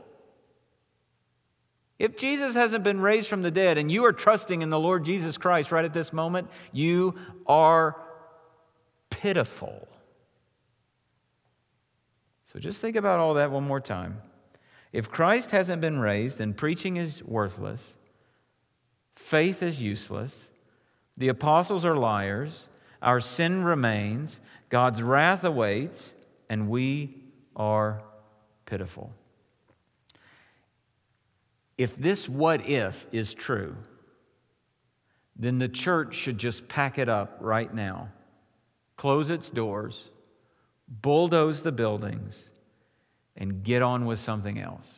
If 2.00 2.16
Jesus 2.16 2.56
hasn't 2.56 2.86
been 2.86 3.02
raised 3.02 3.28
from 3.28 3.42
the 3.42 3.52
dead 3.52 3.78
and 3.78 3.92
you 3.92 4.06
are 4.06 4.14
trusting 4.14 4.62
in 4.62 4.70
the 4.70 4.80
Lord 4.80 5.04
Jesus 5.04 5.38
Christ 5.38 5.72
right 5.72 5.84
at 5.84 5.94
this 5.94 6.14
moment, 6.14 6.50
you 6.72 7.16
are 7.46 7.98
pitiful. 9.10 9.86
So 12.54 12.60
just 12.60 12.80
think 12.80 12.96
about 12.96 13.20
all 13.20 13.34
that 13.36 13.52
one 13.52 13.66
more 13.66 13.82
time. 13.82 14.22
If 14.94 15.12
Christ 15.12 15.52
hasn't 15.52 15.82
been 15.82 16.00
raised, 16.00 16.38
then 16.38 16.54
preaching 16.54 16.98
is 16.98 17.22
worthless, 17.24 17.94
faith 19.16 19.62
is 19.62 19.82
useless, 19.82 20.36
the 21.18 21.28
apostles 21.28 21.86
are 21.86 21.96
liars, 21.96 22.68
our 23.02 23.20
sin 23.20 23.64
remains, 23.64 24.40
God's 24.70 25.04
wrath 25.04 25.44
awaits, 25.44 26.14
and 26.50 26.70
we 26.70 27.18
are 27.56 28.02
pitiful. 28.66 29.12
If 31.80 31.96
this 31.96 32.28
what 32.28 32.68
if 32.68 33.08
is 33.14 33.34
true, 33.34 33.78
then 35.38 35.60
the 35.60 35.70
church 35.70 36.14
should 36.14 36.38
just 36.38 36.68
pack 36.68 37.00
it 37.00 37.08
up 37.08 37.38
right 37.40 37.74
now, 37.74 38.10
close 38.98 39.30
its 39.30 39.50
doors, 39.50 40.10
bulldoze 40.90 41.64
the 41.64 41.72
buildings, 41.72 42.36
and 43.38 43.64
get 43.64 43.82
on 43.82 44.06
with 44.06 44.20
something 44.20 44.60
else. 44.60 44.90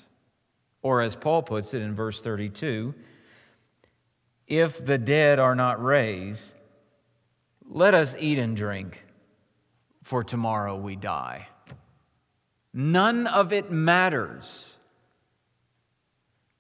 Or, 0.82 1.02
as 1.02 1.16
Paul 1.16 1.44
puts 1.44 1.76
it 1.76 1.84
in 1.84 1.94
verse 1.94 2.20
32, 2.20 2.96
if 4.48 4.84
the 4.84 4.98
dead 4.98 5.38
are 5.38 5.54
not 5.54 5.84
raised, 5.84 6.52
let 7.70 7.94
us 7.94 8.16
eat 8.18 8.40
and 8.40 8.58
drink, 8.58 9.06
for 10.02 10.24
tomorrow 10.24 10.76
we 10.76 10.96
die. 10.96 11.48
None 12.74 13.28
of 13.28 13.54
it 13.54 13.72
matters 13.72 14.71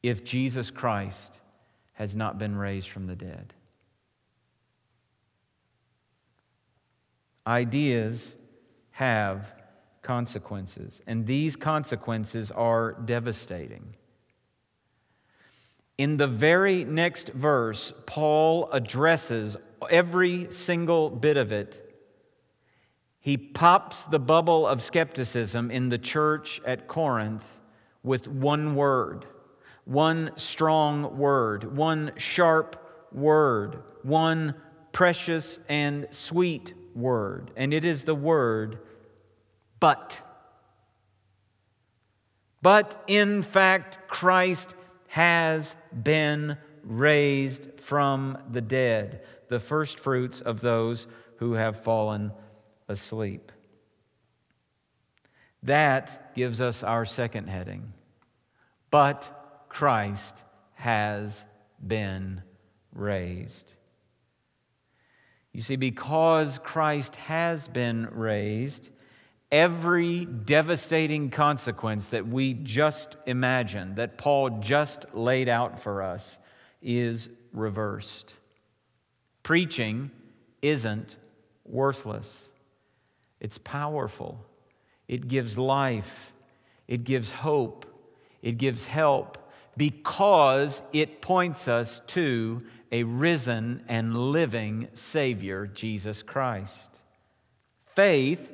if 0.04 0.24
Jesus 0.24 0.72
Christ 0.72 1.40
has 1.94 2.16
not 2.16 2.38
been 2.38 2.56
raised 2.56 2.90
from 2.90 3.08
the 3.08 3.16
dead. 3.16 3.54
Ideas 7.46 8.36
have 8.92 9.54
consequences, 10.02 11.02
and 11.08 11.26
these 11.26 11.56
consequences 11.56 12.52
are 12.52 12.94
devastating. 12.94 13.96
In 15.98 16.18
the 16.18 16.28
very 16.28 16.84
next 16.84 17.30
verse, 17.30 17.94
Paul 18.06 18.70
addresses 18.72 19.58
every 19.90 20.52
single 20.52 21.10
bit 21.10 21.38
of 21.38 21.52
it. 21.52 21.96
He 23.20 23.38
pops 23.38 24.06
the 24.06 24.18
bubble 24.18 24.66
of 24.66 24.82
skepticism 24.82 25.70
in 25.70 25.90
the 25.90 26.00
church 26.00 26.60
at 26.66 26.88
Corinth 26.88 27.46
with 28.02 28.28
one 28.28 28.76
word, 28.76 29.26
one 29.92 30.32
strong 30.38 31.18
word, 31.18 31.76
one 31.76 32.14
sharp 32.16 32.78
word, 33.12 33.84
one 34.04 34.56
precious 34.94 35.60
and 35.68 36.08
sweet 36.12 36.74
word. 36.96 37.52
And 37.58 37.74
it 37.74 37.84
is 37.84 38.06
the 38.06 38.16
word 38.16 38.80
but. 39.82 40.22
But 42.62 43.04
in 43.08 43.44
fact, 43.44 44.08
Christ 44.08 44.76
has 45.08 45.76
been 46.04 46.58
raised 46.84 47.68
from 47.78 48.38
the 48.50 48.62
dead, 48.62 49.24
the 49.50 49.60
first 49.60 50.00
fruits 50.00 50.40
of 50.40 50.62
those 50.62 51.06
who 51.38 51.54
have 51.54 51.84
fallen 51.84 52.32
asleep. 52.88 53.52
That 55.64 56.34
gives 56.34 56.62
us 56.62 56.82
our 56.82 57.04
second 57.04 57.50
heading. 57.50 57.92
But 58.90 59.41
Christ 59.72 60.44
has 60.74 61.46
been 61.86 62.42
raised. 62.94 63.72
You 65.54 65.62
see, 65.62 65.78
because 65.78 66.60
Christ 66.60 67.16
has 67.16 67.70
been 67.70 68.10
raised, 68.12 68.90
every 69.50 70.26
devastating 70.26 71.30
consequence 71.30 72.10
that 72.10 72.28
we 72.28 72.54
just 72.54 73.16
imagined, 73.26 73.96
that 73.96 74.18
Paul 74.18 74.60
just 74.60 75.06
laid 75.14 75.48
out 75.48 75.80
for 75.80 76.04
us, 76.04 76.38
is 76.82 77.30
reversed. 77.54 78.36
Preaching 79.42 80.12
isn't 80.62 81.16
worthless, 81.66 82.44
it's 83.40 83.58
powerful. 83.58 84.46
It 85.08 85.30
gives 85.30 85.58
life, 85.58 86.34
it 86.90 87.06
gives 87.06 87.32
hope, 87.32 87.86
it 88.42 88.58
gives 88.58 88.86
help 88.86 89.38
because 89.78 90.82
it 90.94 91.22
points 91.22 91.68
us 91.68 92.02
to 92.08 92.64
a 92.92 93.04
risen 93.04 93.84
and 93.88 94.16
living 94.32 94.88
Savior, 94.94 95.68
Jesus 95.68 96.24
Christ. 96.24 97.00
Faith 97.96 98.52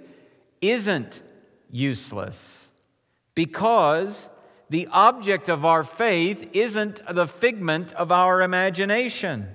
isn't 0.62 1.22
useless 1.72 2.66
because 3.36 4.30
the 4.70 4.88
object 4.92 5.50
of 5.50 5.66
our 5.66 5.84
faith 5.84 6.50
isn't 6.54 7.02
the 7.10 7.28
figment 7.28 7.94
of 7.94 8.12
our 8.12 8.42
imagination. 8.42 9.48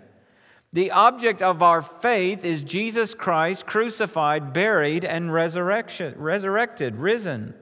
The 0.73 0.91
object 0.91 1.43
of 1.43 1.63
our 1.63 1.83
faith 1.83 2.45
is 2.45 2.63
Jesus 2.63 3.13
Christ 3.13 3.67
crucified, 3.67 4.53
buried, 4.55 5.05
and 5.05 5.33
resurrection, 5.33 6.15
resurrected, 6.17 6.97
risen. 6.97 7.55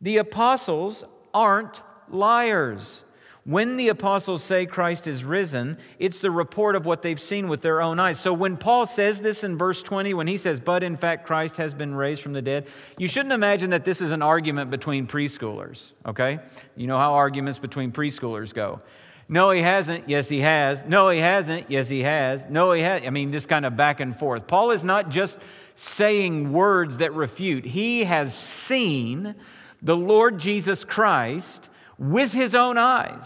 The 0.00 0.18
apostles 0.18 1.04
aren't 1.34 1.82
liars. 2.10 3.02
When 3.44 3.76
the 3.76 3.88
apostles 3.88 4.44
say 4.44 4.66
Christ 4.66 5.08
is 5.08 5.24
risen, 5.24 5.76
it's 5.98 6.20
the 6.20 6.30
report 6.30 6.76
of 6.76 6.86
what 6.86 7.02
they've 7.02 7.20
seen 7.20 7.48
with 7.48 7.60
their 7.60 7.80
own 7.80 7.98
eyes. 7.98 8.20
So 8.20 8.32
when 8.32 8.56
Paul 8.56 8.86
says 8.86 9.20
this 9.20 9.42
in 9.42 9.58
verse 9.58 9.82
20, 9.82 10.14
when 10.14 10.28
he 10.28 10.36
says, 10.36 10.60
But 10.60 10.84
in 10.84 10.96
fact 10.96 11.26
Christ 11.26 11.56
has 11.56 11.74
been 11.74 11.92
raised 11.92 12.22
from 12.22 12.34
the 12.34 12.42
dead, 12.42 12.68
you 12.98 13.08
shouldn't 13.08 13.32
imagine 13.32 13.70
that 13.70 13.84
this 13.84 14.00
is 14.00 14.12
an 14.12 14.22
argument 14.22 14.70
between 14.70 15.08
preschoolers, 15.08 15.90
okay? 16.06 16.38
You 16.76 16.86
know 16.86 16.98
how 16.98 17.14
arguments 17.14 17.58
between 17.58 17.90
preschoolers 17.90 18.54
go. 18.54 18.80
No, 19.28 19.50
he 19.50 19.60
hasn't. 19.60 20.08
Yes, 20.08 20.28
he 20.28 20.40
has. 20.40 20.84
No, 20.84 21.08
he 21.08 21.18
hasn't. 21.18 21.68
Yes, 21.68 21.88
he 21.88 22.02
has. 22.02 22.44
No, 22.48 22.72
he 22.72 22.82
has. 22.82 23.02
I 23.04 23.10
mean, 23.10 23.32
this 23.32 23.46
kind 23.46 23.66
of 23.66 23.76
back 23.76 23.98
and 23.98 24.16
forth. 24.16 24.46
Paul 24.46 24.70
is 24.70 24.84
not 24.84 25.08
just 25.08 25.38
saying 25.74 26.52
words 26.52 26.98
that 26.98 27.12
refute, 27.14 27.64
he 27.64 28.04
has 28.04 28.36
seen 28.36 29.34
the 29.80 29.96
Lord 29.96 30.38
Jesus 30.38 30.84
Christ 30.84 31.70
with 32.02 32.32
his 32.32 32.54
own 32.54 32.76
eyes. 32.76 33.24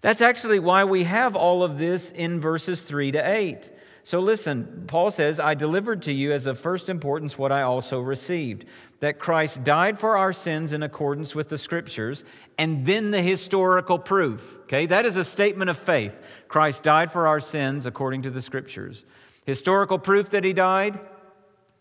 That's 0.00 0.20
actually 0.20 0.60
why 0.60 0.84
we 0.84 1.04
have 1.04 1.36
all 1.36 1.62
of 1.62 1.76
this 1.76 2.10
in 2.10 2.40
verses 2.40 2.82
3 2.82 3.12
to 3.12 3.30
8. 3.30 3.70
So 4.04 4.20
listen, 4.20 4.84
Paul 4.86 5.10
says, 5.10 5.38
I 5.38 5.54
delivered 5.54 6.02
to 6.02 6.12
you 6.12 6.32
as 6.32 6.46
of 6.46 6.58
first 6.58 6.88
importance 6.88 7.36
what 7.36 7.52
I 7.52 7.62
also 7.62 8.00
received 8.00 8.64
that 9.00 9.18
Christ 9.18 9.64
died 9.64 9.98
for 9.98 10.16
our 10.16 10.32
sins 10.32 10.72
in 10.72 10.84
accordance 10.84 11.34
with 11.34 11.48
the 11.48 11.58
scriptures, 11.58 12.22
and 12.56 12.86
then 12.86 13.10
the 13.10 13.20
historical 13.20 13.98
proof. 13.98 14.56
Okay, 14.62 14.86
that 14.86 15.04
is 15.04 15.16
a 15.16 15.24
statement 15.24 15.70
of 15.70 15.76
faith. 15.76 16.14
Christ 16.46 16.84
died 16.84 17.10
for 17.10 17.26
our 17.26 17.40
sins 17.40 17.84
according 17.84 18.22
to 18.22 18.30
the 18.30 18.42
scriptures. 18.42 19.04
Historical 19.44 19.98
proof 19.98 20.30
that 20.30 20.44
he 20.44 20.52
died, 20.52 21.00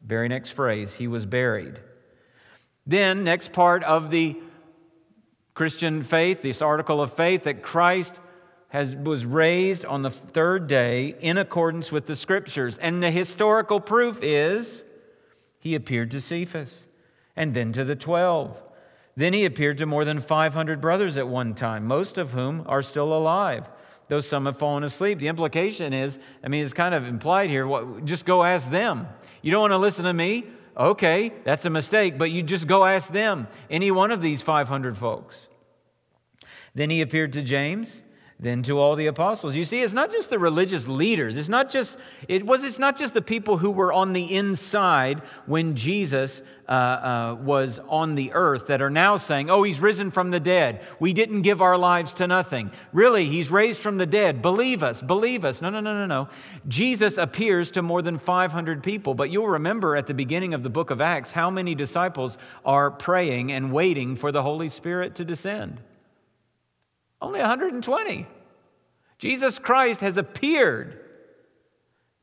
very 0.03 0.27
next 0.27 0.51
phrase, 0.51 0.93
he 0.93 1.07
was 1.07 1.27
buried. 1.27 1.79
Then, 2.87 3.23
next 3.23 3.51
part 3.51 3.83
of 3.83 4.09
the 4.09 4.39
Christian 5.53 6.03
faith, 6.03 6.41
this 6.41 6.61
article 6.61 7.01
of 7.01 7.13
faith, 7.13 7.43
that 7.43 7.61
Christ 7.61 8.19
has, 8.69 8.95
was 8.95 9.25
raised 9.25 9.83
on 9.83 10.01
the 10.01 10.11
third 10.11 10.67
day 10.67 11.15
in 11.19 11.37
accordance 11.37 11.91
with 11.91 12.05
the 12.05 12.15
scriptures. 12.15 12.77
And 12.77 13.03
the 13.03 13.11
historical 13.11 13.81
proof 13.81 14.19
is 14.21 14.83
he 15.59 15.75
appeared 15.75 16.11
to 16.11 16.21
Cephas 16.21 16.87
and 17.35 17.53
then 17.53 17.73
to 17.73 17.83
the 17.83 17.95
12. 17.95 18.57
Then 19.15 19.33
he 19.33 19.43
appeared 19.43 19.77
to 19.79 19.85
more 19.85 20.05
than 20.05 20.21
500 20.21 20.79
brothers 20.79 21.17
at 21.17 21.27
one 21.27 21.53
time, 21.53 21.85
most 21.85 22.17
of 22.17 22.31
whom 22.31 22.63
are 22.65 22.81
still 22.81 23.13
alive, 23.13 23.67
though 24.07 24.21
some 24.21 24.45
have 24.45 24.57
fallen 24.57 24.85
asleep. 24.85 25.19
The 25.19 25.27
implication 25.27 25.91
is, 25.91 26.17
I 26.41 26.47
mean, 26.47 26.63
it's 26.63 26.73
kind 26.73 26.95
of 26.95 27.05
implied 27.05 27.49
here, 27.49 27.67
what, 27.67 28.05
just 28.05 28.25
go 28.25 28.41
ask 28.41 28.71
them. 28.71 29.07
You 29.41 29.51
don't 29.51 29.61
want 29.61 29.71
to 29.71 29.77
listen 29.77 30.05
to 30.05 30.13
me? 30.13 30.45
Okay, 30.75 31.33
that's 31.43 31.65
a 31.65 31.69
mistake, 31.69 32.17
but 32.17 32.31
you 32.31 32.43
just 32.43 32.67
go 32.67 32.85
ask 32.85 33.11
them, 33.11 33.47
any 33.69 33.91
one 33.91 34.11
of 34.11 34.21
these 34.21 34.41
500 34.41 34.97
folks. 34.97 35.47
Then 36.73 36.89
he 36.89 37.01
appeared 37.01 37.33
to 37.33 37.41
James, 37.41 38.01
then 38.41 38.63
to 38.63 38.79
all 38.79 38.95
the 38.95 39.05
apostles. 39.05 39.55
You 39.55 39.63
see, 39.63 39.83
it's 39.83 39.93
not 39.93 40.11
just 40.11 40.31
the 40.31 40.39
religious 40.39 40.87
leaders. 40.87 41.37
It's 41.37 41.47
not 41.47 41.69
just 41.69 41.95
it 42.27 42.43
was. 42.43 42.63
It's 42.63 42.79
not 42.79 42.97
just 42.97 43.13
the 43.13 43.21
people 43.21 43.59
who 43.59 43.69
were 43.69 43.93
on 43.93 44.13
the 44.13 44.35
inside 44.35 45.19
when 45.45 45.75
Jesus 45.75 46.41
uh, 46.67 46.71
uh, 46.71 47.37
was 47.39 47.79
on 47.87 48.15
the 48.15 48.33
earth 48.33 48.65
that 48.67 48.81
are 48.81 48.89
now 48.89 49.17
saying, 49.17 49.51
"Oh, 49.51 49.61
he's 49.61 49.79
risen 49.79 50.09
from 50.09 50.31
the 50.31 50.39
dead. 50.39 50.81
We 50.99 51.13
didn't 51.13 51.43
give 51.43 51.61
our 51.61 51.77
lives 51.77 52.15
to 52.15 52.25
nothing. 52.25 52.71
Really, 52.93 53.25
he's 53.25 53.51
raised 53.51 53.79
from 53.79 53.97
the 53.97 54.07
dead. 54.07 54.41
Believe 54.41 54.81
us. 54.81 55.03
Believe 55.03 55.45
us." 55.45 55.61
No, 55.61 55.69
no, 55.69 55.79
no, 55.79 55.93
no, 55.93 56.07
no. 56.07 56.27
Jesus 56.67 57.19
appears 57.19 57.69
to 57.71 57.83
more 57.83 58.01
than 58.01 58.17
500 58.17 58.81
people. 58.81 59.13
But 59.13 59.29
you'll 59.29 59.49
remember 59.49 59.95
at 59.95 60.07
the 60.07 60.15
beginning 60.15 60.55
of 60.55 60.63
the 60.63 60.69
book 60.71 60.89
of 60.89 60.99
Acts 60.99 61.31
how 61.31 61.51
many 61.51 61.75
disciples 61.75 62.39
are 62.65 62.89
praying 62.89 63.51
and 63.51 63.71
waiting 63.71 64.15
for 64.15 64.31
the 64.31 64.41
Holy 64.41 64.69
Spirit 64.69 65.13
to 65.15 65.25
descend. 65.25 65.79
Only 67.21 67.39
120. 67.39 68.27
Jesus 69.17 69.59
Christ 69.59 70.01
has 70.01 70.17
appeared 70.17 70.99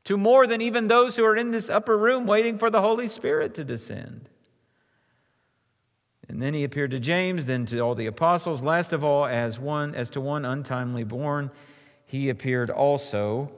to 0.03 0.17
more 0.17 0.47
than 0.47 0.61
even 0.61 0.87
those 0.87 1.15
who 1.15 1.23
are 1.23 1.35
in 1.35 1.51
this 1.51 1.69
upper 1.69 1.97
room 1.97 2.25
waiting 2.25 2.57
for 2.57 2.69
the 2.69 2.81
Holy 2.81 3.07
Spirit 3.07 3.53
to 3.55 3.63
descend. 3.63 4.27
And 6.27 6.41
then 6.41 6.53
he 6.53 6.63
appeared 6.63 6.91
to 6.91 6.99
James, 6.99 7.45
then 7.45 7.65
to 7.67 7.79
all 7.79 7.95
the 7.95 8.05
apostles. 8.05 8.61
Last 8.61 8.93
of 8.93 9.03
all, 9.03 9.25
as 9.25 9.59
one 9.59 9.95
as 9.95 10.11
to 10.11 10.21
one 10.21 10.45
untimely 10.45 11.03
born, 11.03 11.49
he 12.05 12.29
appeared 12.29 12.69
also 12.69 13.49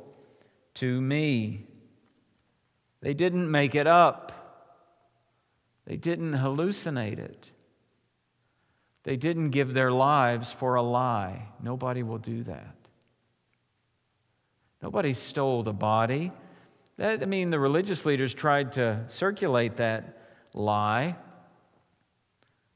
to 0.76 1.02
me. 1.02 1.66
They 3.02 3.14
didn't 3.14 3.50
make 3.50 3.76
it 3.76 3.88
up. 3.88 4.32
They 5.86 5.98
didn't 5.98 6.34
hallucinate 6.34 7.20
it. 7.20 7.41
They 9.04 9.18
didn't 9.18 9.50
give 9.50 9.74
their 9.74 9.92
lives 9.92 10.52
for 10.52 10.76
a 10.76 10.82
lie. 10.82 11.48
Nobody 11.62 12.04
will 12.04 12.20
do 12.20 12.44
that. 12.44 12.76
Nobody 14.82 15.14
stole 15.14 15.64
the 15.64 15.74
body. 15.74 16.32
That, 16.98 17.22
I 17.22 17.26
mean, 17.26 17.50
the 17.50 17.60
religious 17.60 18.06
leaders 18.06 18.34
tried 18.34 18.74
to 18.74 19.04
circulate 19.08 19.78
that 19.78 20.18
lie. 20.54 21.16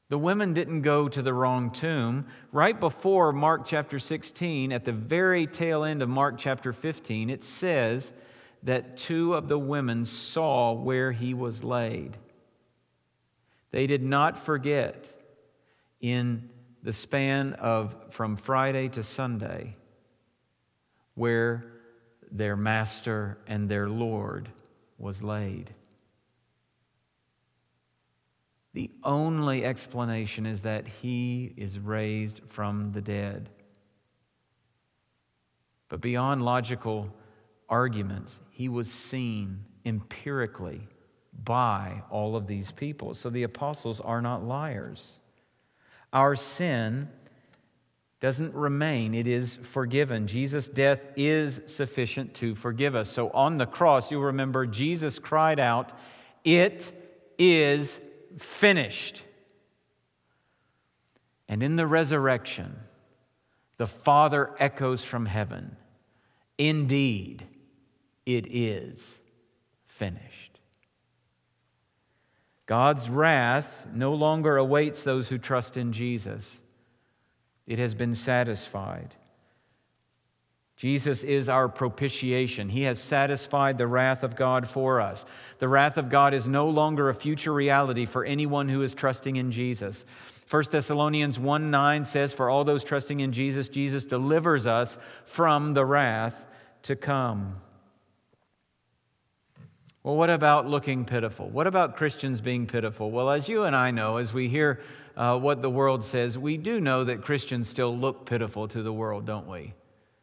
The 0.08 0.18
women 0.18 0.54
didn't 0.54 0.82
go 0.82 1.08
to 1.08 1.22
the 1.22 1.34
wrong 1.34 1.70
tomb. 1.70 2.26
Right 2.52 2.78
before 2.78 3.32
Mark 3.32 3.66
chapter 3.66 3.98
16, 3.98 4.72
at 4.72 4.84
the 4.84 4.92
very 4.92 5.46
tail 5.46 5.84
end 5.84 6.00
of 6.00 6.08
Mark 6.08 6.38
chapter 6.38 6.72
15, 6.72 7.28
it 7.28 7.42
says 7.42 8.12
that 8.62 8.96
two 8.96 9.34
of 9.34 9.48
the 9.48 9.58
women 9.58 10.04
saw 10.04 10.72
where 10.72 11.10
he 11.10 11.34
was 11.34 11.64
laid. 11.64 12.16
They 13.72 13.86
did 13.86 14.02
not 14.02 14.38
forget 14.38 15.12
in 16.06 16.48
the 16.84 16.92
span 16.92 17.54
of 17.54 17.96
from 18.10 18.36
Friday 18.36 18.88
to 18.88 19.02
Sunday 19.02 19.74
where 21.14 21.64
their 22.30 22.56
master 22.56 23.38
and 23.48 23.68
their 23.68 23.88
Lord 23.88 24.48
was 24.98 25.20
laid. 25.20 25.74
The 28.72 28.92
only 29.02 29.64
explanation 29.64 30.46
is 30.46 30.62
that 30.62 30.86
he 30.86 31.52
is 31.56 31.80
raised 31.80 32.40
from 32.46 32.92
the 32.92 33.00
dead. 33.00 33.48
But 35.88 36.00
beyond 36.00 36.44
logical 36.44 37.12
arguments, 37.68 38.38
he 38.50 38.68
was 38.68 38.88
seen 38.88 39.64
empirically 39.84 40.86
by 41.42 42.04
all 42.10 42.36
of 42.36 42.46
these 42.46 42.70
people. 42.70 43.14
So 43.14 43.28
the 43.28 43.42
apostles 43.42 44.00
are 44.00 44.22
not 44.22 44.44
liars 44.44 45.18
our 46.16 46.34
sin 46.34 47.10
doesn't 48.20 48.54
remain, 48.54 49.14
it 49.14 49.26
is 49.26 49.56
forgiven. 49.56 50.26
Jesus' 50.26 50.66
death 50.66 51.00
is 51.14 51.60
sufficient 51.66 52.32
to 52.36 52.54
forgive 52.54 52.94
us. 52.94 53.10
So 53.10 53.28
on 53.30 53.58
the 53.58 53.66
cross, 53.66 54.10
you'll 54.10 54.22
remember 54.22 54.66
Jesus 54.66 55.18
cried 55.18 55.60
out, 55.60 55.92
It 56.42 56.90
is 57.38 58.00
finished. 58.38 59.22
And 61.48 61.62
in 61.62 61.76
the 61.76 61.86
resurrection, 61.86 62.74
the 63.76 63.86
Father 63.86 64.54
echoes 64.58 65.04
from 65.04 65.26
heaven, 65.26 65.76
Indeed, 66.56 67.46
it 68.24 68.46
is 68.48 69.16
finished. 69.86 70.45
God's 72.66 73.08
wrath 73.08 73.86
no 73.92 74.12
longer 74.14 74.56
awaits 74.56 75.02
those 75.02 75.28
who 75.28 75.38
trust 75.38 75.76
in 75.76 75.92
Jesus, 75.92 76.44
it 77.66 77.78
has 77.78 77.94
been 77.94 78.14
satisfied. 78.14 79.14
Jesus 80.76 81.22
is 81.22 81.48
our 81.48 81.70
propitiation. 81.70 82.68
He 82.68 82.82
has 82.82 82.98
satisfied 82.98 83.78
the 83.78 83.86
wrath 83.86 84.22
of 84.22 84.36
God 84.36 84.68
for 84.68 85.00
us. 85.00 85.24
The 85.58 85.68
wrath 85.68 85.96
of 85.96 86.10
God 86.10 86.34
is 86.34 86.46
no 86.46 86.68
longer 86.68 87.08
a 87.08 87.14
future 87.14 87.52
reality 87.52 88.04
for 88.04 88.26
anyone 88.26 88.68
who 88.68 88.82
is 88.82 88.94
trusting 88.94 89.36
in 89.36 89.52
Jesus. 89.52 90.04
1 90.50 90.64
Thessalonians 90.70 91.40
1 91.40 91.70
9 91.70 92.04
says, 92.04 92.34
For 92.34 92.50
all 92.50 92.62
those 92.62 92.84
trusting 92.84 93.20
in 93.20 93.32
Jesus, 93.32 93.70
Jesus 93.70 94.04
delivers 94.04 94.66
us 94.66 94.98
from 95.24 95.72
the 95.72 95.84
wrath 95.84 96.44
to 96.82 96.94
come. 96.94 97.56
Well, 100.06 100.14
what 100.14 100.30
about 100.30 100.68
looking 100.68 101.04
pitiful? 101.04 101.48
What 101.48 101.66
about 101.66 101.96
Christians 101.96 102.40
being 102.40 102.68
pitiful? 102.68 103.10
Well, 103.10 103.28
as 103.28 103.48
you 103.48 103.64
and 103.64 103.74
I 103.74 103.90
know, 103.90 104.18
as 104.18 104.32
we 104.32 104.48
hear 104.48 104.78
uh, 105.16 105.36
what 105.36 105.62
the 105.62 105.68
world 105.68 106.04
says, 106.04 106.38
we 106.38 106.56
do 106.58 106.80
know 106.80 107.02
that 107.02 107.22
Christians 107.22 107.68
still 107.68 107.98
look 107.98 108.24
pitiful 108.24 108.68
to 108.68 108.84
the 108.84 108.92
world, 108.92 109.26
don't 109.26 109.48
we? 109.48 109.74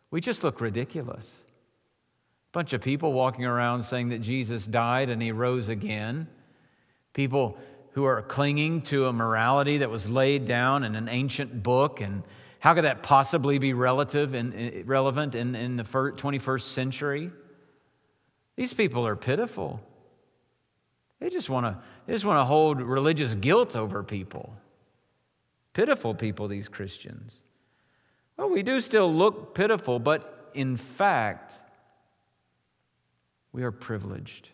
We 0.09 0.21
just 0.21 0.41
look 0.41 0.61
ridiculous. 0.61 1.35
Bunch 2.53 2.71
of 2.71 2.79
people 2.79 3.11
walking 3.11 3.43
around 3.43 3.83
saying 3.83 4.07
that 4.09 4.19
Jesus 4.19 4.65
died 4.65 5.09
and 5.09 5.21
he 5.21 5.33
rose 5.33 5.67
again. 5.67 6.29
People 7.11 7.57
who 7.91 8.05
are 8.05 8.21
clinging 8.21 8.83
to 8.83 9.07
a 9.07 9.11
morality 9.11 9.79
that 9.79 9.89
was 9.89 10.07
laid 10.07 10.47
down 10.47 10.85
in 10.85 10.95
an 10.95 11.09
ancient 11.09 11.61
book 11.61 11.99
and 11.99 12.23
How 12.59 12.73
could 12.73 12.85
that 12.85 13.03
possibly 13.03 13.57
be 13.57 13.73
relative 13.73 14.33
and 14.33 14.87
relevant 14.87 15.35
in, 15.35 15.55
in 15.55 15.75
the 15.75 15.83
21st 15.83 16.61
century? 16.61 17.31
These 18.55 18.73
people 18.73 19.05
are 19.07 19.15
pitiful. 19.15 19.81
They 21.19 21.29
just 21.29 21.49
want 21.49 21.65
to 21.65 21.77
they 22.05 22.13
just 22.13 22.25
want 22.25 22.39
to 22.39 22.43
hold 22.43 22.81
religious 22.81 23.35
guilt 23.35 23.75
over 23.75 24.03
people. 24.03 24.55
Pitiful 25.73 26.13
people, 26.13 26.47
these 26.47 26.67
Christians. 26.67 27.39
Well, 28.37 28.49
we 28.49 28.61
do 28.63 28.81
still 28.81 29.11
look 29.11 29.55
pitiful, 29.55 29.99
but 29.99 30.51
in 30.53 30.77
fact, 30.77 31.53
we 33.51 33.63
are 33.63 33.71
privileged. 33.71 34.49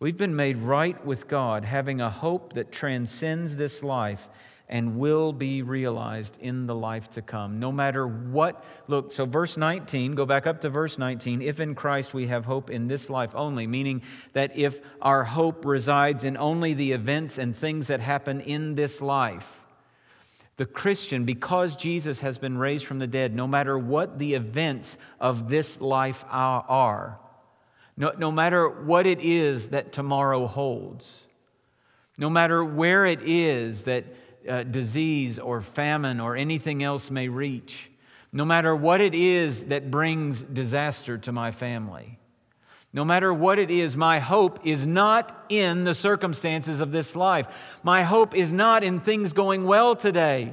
We've 0.00 0.16
been 0.16 0.34
made 0.34 0.56
right 0.56 1.02
with 1.06 1.28
God, 1.28 1.64
having 1.64 2.00
a 2.00 2.10
hope 2.10 2.54
that 2.54 2.72
transcends 2.72 3.56
this 3.56 3.82
life 3.82 4.28
and 4.72 4.96
will 4.96 5.34
be 5.34 5.60
realized 5.60 6.38
in 6.40 6.66
the 6.66 6.74
life 6.74 7.10
to 7.10 7.20
come. 7.20 7.60
No 7.60 7.70
matter 7.70 8.06
what, 8.06 8.64
look, 8.88 9.12
so 9.12 9.26
verse 9.26 9.58
19, 9.58 10.14
go 10.14 10.24
back 10.24 10.46
up 10.46 10.62
to 10.62 10.70
verse 10.70 10.96
19. 10.96 11.42
If 11.42 11.60
in 11.60 11.74
Christ 11.74 12.14
we 12.14 12.28
have 12.28 12.46
hope 12.46 12.70
in 12.70 12.88
this 12.88 13.10
life 13.10 13.34
only, 13.34 13.66
meaning 13.66 14.00
that 14.32 14.56
if 14.56 14.80
our 15.02 15.24
hope 15.24 15.66
resides 15.66 16.24
in 16.24 16.38
only 16.38 16.72
the 16.72 16.92
events 16.92 17.36
and 17.36 17.54
things 17.54 17.88
that 17.88 18.00
happen 18.00 18.40
in 18.40 18.74
this 18.74 19.02
life, 19.02 19.60
the 20.56 20.64
Christian, 20.64 21.26
because 21.26 21.76
Jesus 21.76 22.20
has 22.20 22.38
been 22.38 22.56
raised 22.56 22.86
from 22.86 22.98
the 22.98 23.06
dead, 23.06 23.34
no 23.34 23.46
matter 23.46 23.78
what 23.78 24.18
the 24.18 24.32
events 24.32 24.96
of 25.20 25.50
this 25.50 25.82
life 25.82 26.24
are, 26.30 27.18
no, 27.98 28.12
no 28.16 28.32
matter 28.32 28.70
what 28.70 29.06
it 29.06 29.20
is 29.20 29.68
that 29.68 29.92
tomorrow 29.92 30.46
holds, 30.46 31.26
no 32.16 32.30
matter 32.30 32.64
where 32.64 33.04
it 33.04 33.20
is 33.22 33.84
that 33.84 34.06
uh, 34.48 34.62
disease 34.64 35.38
or 35.38 35.60
famine 35.60 36.20
or 36.20 36.36
anything 36.36 36.82
else 36.82 37.10
may 37.10 37.28
reach, 37.28 37.90
no 38.32 38.44
matter 38.44 38.74
what 38.74 39.00
it 39.00 39.14
is 39.14 39.64
that 39.64 39.90
brings 39.90 40.42
disaster 40.42 41.18
to 41.18 41.32
my 41.32 41.50
family, 41.50 42.18
no 42.92 43.04
matter 43.04 43.32
what 43.32 43.58
it 43.58 43.70
is, 43.70 43.96
my 43.96 44.18
hope 44.18 44.66
is 44.66 44.86
not 44.86 45.46
in 45.48 45.84
the 45.84 45.94
circumstances 45.94 46.80
of 46.80 46.92
this 46.92 47.16
life. 47.16 47.46
My 47.82 48.02
hope 48.02 48.34
is 48.34 48.52
not 48.52 48.84
in 48.84 49.00
things 49.00 49.32
going 49.32 49.64
well 49.64 49.96
today. 49.96 50.52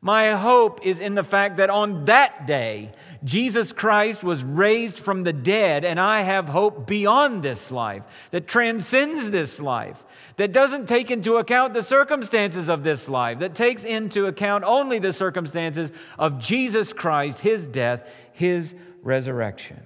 My 0.00 0.32
hope 0.32 0.86
is 0.86 1.00
in 1.00 1.14
the 1.14 1.24
fact 1.24 1.56
that 1.56 1.68
on 1.68 2.04
that 2.04 2.46
day, 2.46 2.92
Jesus 3.24 3.72
Christ 3.72 4.22
was 4.22 4.44
raised 4.44 4.98
from 4.98 5.24
the 5.24 5.32
dead, 5.32 5.84
and 5.84 5.98
I 5.98 6.20
have 6.20 6.48
hope 6.48 6.86
beyond 6.86 7.42
this 7.42 7.70
life 7.70 8.04
that 8.30 8.46
transcends 8.46 9.30
this 9.30 9.58
life 9.58 10.02
that 10.36 10.52
doesn't 10.52 10.86
take 10.86 11.10
into 11.10 11.36
account 11.36 11.74
the 11.74 11.82
circumstances 11.82 12.68
of 12.68 12.82
this 12.82 13.08
life, 13.08 13.38
that 13.38 13.54
takes 13.54 13.84
into 13.84 14.26
account 14.26 14.64
only 14.64 14.98
the 14.98 15.12
circumstances 15.12 15.90
of 16.18 16.38
Jesus 16.38 16.92
Christ, 16.92 17.38
his 17.40 17.66
death, 17.66 18.08
his 18.32 18.74
resurrection. 19.02 19.82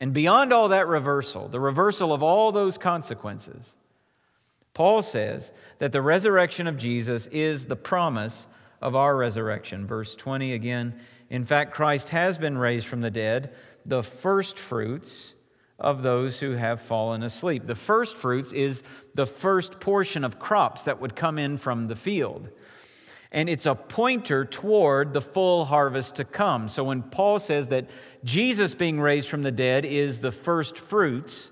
And 0.00 0.12
beyond 0.12 0.52
all 0.52 0.68
that 0.68 0.88
reversal, 0.88 1.48
the 1.48 1.60
reversal 1.60 2.12
of 2.12 2.22
all 2.22 2.52
those 2.52 2.78
consequences, 2.78 3.76
Paul 4.74 5.02
says 5.02 5.52
that 5.78 5.92
the 5.92 6.02
resurrection 6.02 6.66
of 6.66 6.76
Jesus 6.76 7.26
is 7.26 7.66
the 7.66 7.76
promise 7.76 8.46
of 8.80 8.96
our 8.96 9.16
resurrection. 9.16 9.86
Verse 9.86 10.14
20 10.16 10.54
again. 10.54 10.98
In 11.30 11.44
fact, 11.44 11.72
Christ 11.72 12.10
has 12.10 12.36
been 12.36 12.58
raised 12.58 12.86
from 12.86 13.00
the 13.00 13.10
dead, 13.10 13.54
the 13.86 14.02
first 14.02 14.58
fruits 14.58 15.31
of 15.82 16.02
those 16.02 16.40
who 16.40 16.52
have 16.52 16.80
fallen 16.80 17.22
asleep. 17.22 17.66
The 17.66 17.74
first 17.74 18.16
fruits 18.16 18.52
is 18.52 18.82
the 19.14 19.26
first 19.26 19.80
portion 19.80 20.24
of 20.24 20.38
crops 20.38 20.84
that 20.84 21.00
would 21.00 21.14
come 21.14 21.38
in 21.38 21.58
from 21.58 21.88
the 21.88 21.96
field. 21.96 22.48
And 23.30 23.48
it's 23.48 23.66
a 23.66 23.74
pointer 23.74 24.44
toward 24.44 25.12
the 25.12 25.20
full 25.20 25.64
harvest 25.64 26.16
to 26.16 26.24
come. 26.24 26.68
So 26.68 26.84
when 26.84 27.02
Paul 27.02 27.38
says 27.38 27.68
that 27.68 27.90
Jesus 28.24 28.74
being 28.74 29.00
raised 29.00 29.28
from 29.28 29.42
the 29.42 29.52
dead 29.52 29.84
is 29.84 30.20
the 30.20 30.32
first 30.32 30.78
fruits, 30.78 31.50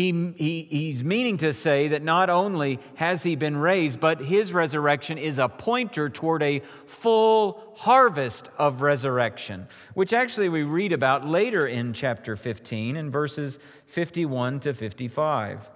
he, 0.00 0.32
he, 0.36 0.62
he's 0.62 1.04
meaning 1.04 1.36
to 1.38 1.52
say 1.52 1.88
that 1.88 2.02
not 2.02 2.30
only 2.30 2.80
has 2.94 3.22
he 3.22 3.36
been 3.36 3.56
raised, 3.56 4.00
but 4.00 4.20
his 4.20 4.52
resurrection 4.52 5.18
is 5.18 5.38
a 5.38 5.48
pointer 5.48 6.08
toward 6.08 6.42
a 6.42 6.62
full 6.86 7.74
harvest 7.76 8.48
of 8.56 8.80
resurrection, 8.80 9.68
which 9.92 10.14
actually 10.14 10.48
we 10.48 10.62
read 10.62 10.94
about 10.94 11.26
later 11.26 11.66
in 11.66 11.92
chapter 11.92 12.34
15 12.34 12.96
in 12.96 13.10
verses 13.10 13.58
51 13.86 14.60
to 14.60 14.72
55. 14.72 15.68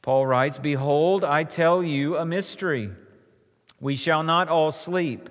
Paul 0.00 0.26
writes, 0.26 0.56
Behold, 0.58 1.22
I 1.22 1.44
tell 1.44 1.82
you 1.82 2.16
a 2.16 2.24
mystery. 2.24 2.90
We 3.82 3.96
shall 3.96 4.22
not 4.22 4.48
all 4.48 4.72
sleep, 4.72 5.28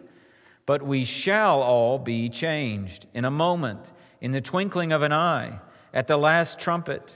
but 0.68 0.84
we 0.84 1.06
shall 1.06 1.64
all 1.64 1.98
be 1.98 2.30
changed 2.30 3.08
in 3.16 3.26
a 3.26 3.32
moment, 3.32 3.82
in 4.22 4.32
the 4.32 4.42
twinkling 4.42 4.92
of 4.92 5.02
an 5.02 5.12
eye, 5.12 5.60
at 5.92 6.06
the 6.06 6.18
last 6.18 6.60
trumpet. 6.60 7.16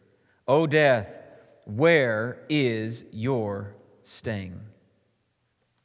O 0.51 0.67
death, 0.67 1.17
where 1.63 2.39
is 2.49 3.05
your 3.13 3.73
sting? 4.03 4.59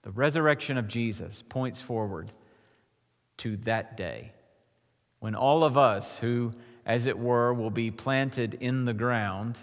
The 0.02 0.10
resurrection 0.10 0.76
of 0.76 0.88
Jesus 0.88 1.44
points 1.48 1.80
forward 1.80 2.32
to 3.36 3.58
that 3.58 3.96
day 3.96 4.32
when 5.20 5.36
all 5.36 5.62
of 5.62 5.78
us 5.78 6.18
who, 6.18 6.50
as 6.84 7.06
it 7.06 7.16
were, 7.16 7.54
will 7.54 7.70
be 7.70 7.92
planted 7.92 8.54
in 8.54 8.86
the 8.86 8.92
ground 8.92 9.56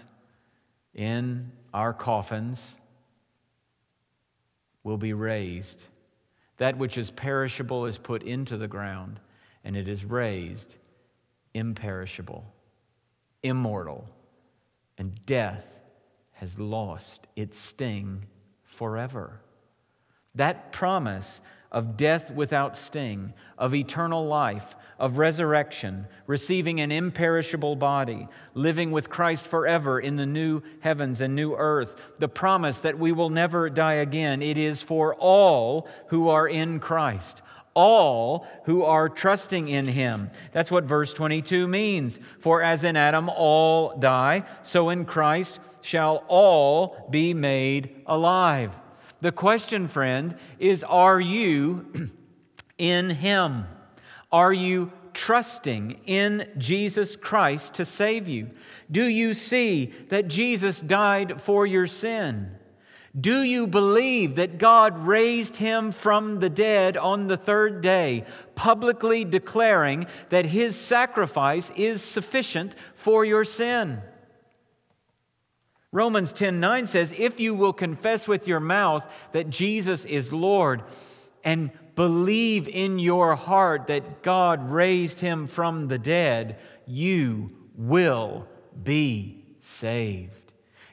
in 0.94 1.52
our 1.74 1.92
coffins 1.92 2.74
will 4.84 4.96
be 4.96 5.12
raised. 5.12 5.84
That 6.56 6.78
which 6.78 6.96
is 6.96 7.10
perishable 7.10 7.84
is 7.84 7.98
put 7.98 8.22
into 8.22 8.56
the 8.56 8.68
ground, 8.68 9.20
and 9.64 9.76
it 9.76 9.86
is 9.86 10.02
raised 10.02 10.74
imperishable, 11.52 12.46
immortal 13.42 14.08
and 14.98 15.14
death 15.26 15.66
has 16.32 16.58
lost 16.58 17.26
its 17.36 17.58
sting 17.58 18.26
forever. 18.62 19.40
That 20.34 20.72
promise 20.72 21.40
of 21.70 21.96
death 21.96 22.30
without 22.30 22.76
sting, 22.76 23.34
of 23.58 23.74
eternal 23.74 24.26
life, 24.26 24.76
of 24.98 25.18
resurrection, 25.18 26.06
receiving 26.26 26.80
an 26.80 26.92
imperishable 26.92 27.74
body, 27.74 28.28
living 28.54 28.92
with 28.92 29.10
Christ 29.10 29.48
forever 29.48 29.98
in 29.98 30.14
the 30.14 30.26
new 30.26 30.62
heavens 30.80 31.20
and 31.20 31.34
new 31.34 31.54
earth, 31.54 31.96
the 32.20 32.28
promise 32.28 32.80
that 32.80 32.98
we 32.98 33.10
will 33.10 33.30
never 33.30 33.68
die 33.68 33.94
again. 33.94 34.40
It 34.40 34.56
is 34.56 34.82
for 34.82 35.16
all 35.16 35.88
who 36.08 36.28
are 36.28 36.46
in 36.46 36.78
Christ 36.78 37.42
all 37.74 38.46
who 38.64 38.82
are 38.84 39.08
trusting 39.08 39.68
in 39.68 39.86
him. 39.86 40.30
That's 40.52 40.70
what 40.70 40.84
verse 40.84 41.12
22 41.12 41.68
means. 41.68 42.18
For 42.38 42.62
as 42.62 42.84
in 42.84 42.96
Adam 42.96 43.28
all 43.28 43.96
die, 43.98 44.44
so 44.62 44.90
in 44.90 45.04
Christ 45.04 45.60
shall 45.82 46.24
all 46.28 47.06
be 47.10 47.34
made 47.34 48.02
alive. 48.06 48.72
The 49.20 49.32
question, 49.32 49.88
friend, 49.88 50.36
is 50.58 50.82
are 50.84 51.20
you 51.20 52.10
in 52.78 53.10
him? 53.10 53.66
Are 54.30 54.52
you 54.52 54.92
trusting 55.12 56.00
in 56.06 56.48
Jesus 56.58 57.16
Christ 57.16 57.74
to 57.74 57.84
save 57.84 58.28
you? 58.28 58.50
Do 58.90 59.04
you 59.04 59.32
see 59.32 59.92
that 60.08 60.28
Jesus 60.28 60.80
died 60.80 61.40
for 61.40 61.66
your 61.66 61.86
sin? 61.86 62.50
Do 63.18 63.42
you 63.42 63.68
believe 63.68 64.34
that 64.36 64.58
God 64.58 65.06
raised 65.06 65.56
him 65.56 65.92
from 65.92 66.40
the 66.40 66.50
dead 66.50 66.96
on 66.96 67.28
the 67.28 67.36
third 67.36 67.80
day, 67.80 68.24
publicly 68.56 69.24
declaring 69.24 70.06
that 70.30 70.46
his 70.46 70.74
sacrifice 70.74 71.70
is 71.76 72.02
sufficient 72.02 72.74
for 72.96 73.24
your 73.24 73.44
sin? 73.44 74.02
Romans 75.92 76.32
10 76.32 76.58
9 76.58 76.86
says, 76.86 77.14
If 77.16 77.38
you 77.38 77.54
will 77.54 77.72
confess 77.72 78.26
with 78.26 78.48
your 78.48 78.58
mouth 78.58 79.06
that 79.30 79.48
Jesus 79.48 80.04
is 80.04 80.32
Lord 80.32 80.82
and 81.44 81.70
believe 81.94 82.66
in 82.66 82.98
your 82.98 83.36
heart 83.36 83.86
that 83.86 84.22
God 84.22 84.72
raised 84.72 85.20
him 85.20 85.46
from 85.46 85.86
the 85.86 85.98
dead, 85.98 86.58
you 86.84 87.52
will 87.76 88.48
be 88.82 89.44
saved. 89.60 90.43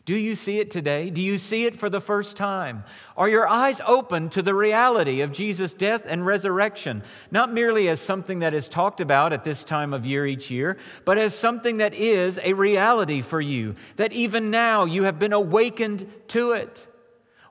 Do 0.04 0.16
you 0.16 0.36
see 0.36 0.60
it 0.60 0.72
today? 0.72 1.12
Do 1.12 1.22
you 1.22 1.38
see 1.38 1.66
it 1.66 1.78
for 1.78 1.88
the 1.88 2.02
first 2.02 2.36
time? 2.36 2.84
Are 3.16 3.30
your 3.30 3.48
eyes 3.48 3.80
open 3.86 4.30
to 4.32 4.42
the 4.42 4.56
reality 4.56 5.22
of 5.22 5.32
Jesus' 5.32 5.76
death 5.76 6.04
and 6.06 6.26
resurrection, 6.26 7.04
not 7.30 7.54
merely 7.54 7.88
as 7.88 8.02
something 8.02 8.40
that 8.40 8.56
is 8.56 8.68
talked 8.68 9.00
about 9.00 9.32
at 9.32 9.44
this 9.44 9.64
time 9.64 9.94
of 9.94 10.06
year 10.06 10.26
each 10.26 10.50
year, 10.50 10.78
but 11.06 11.20
as 11.20 11.36
something 11.36 11.78
that 11.78 11.94
is 11.94 12.40
a 12.44 12.54
reality 12.54 13.22
for 13.22 13.40
you, 13.40 13.76
that 13.98 14.12
even 14.12 14.50
now 14.50 14.86
you 14.86 15.04
have 15.04 15.20
been 15.20 15.34
awakened 15.34 16.12
to 16.30 16.54
it? 16.54 16.88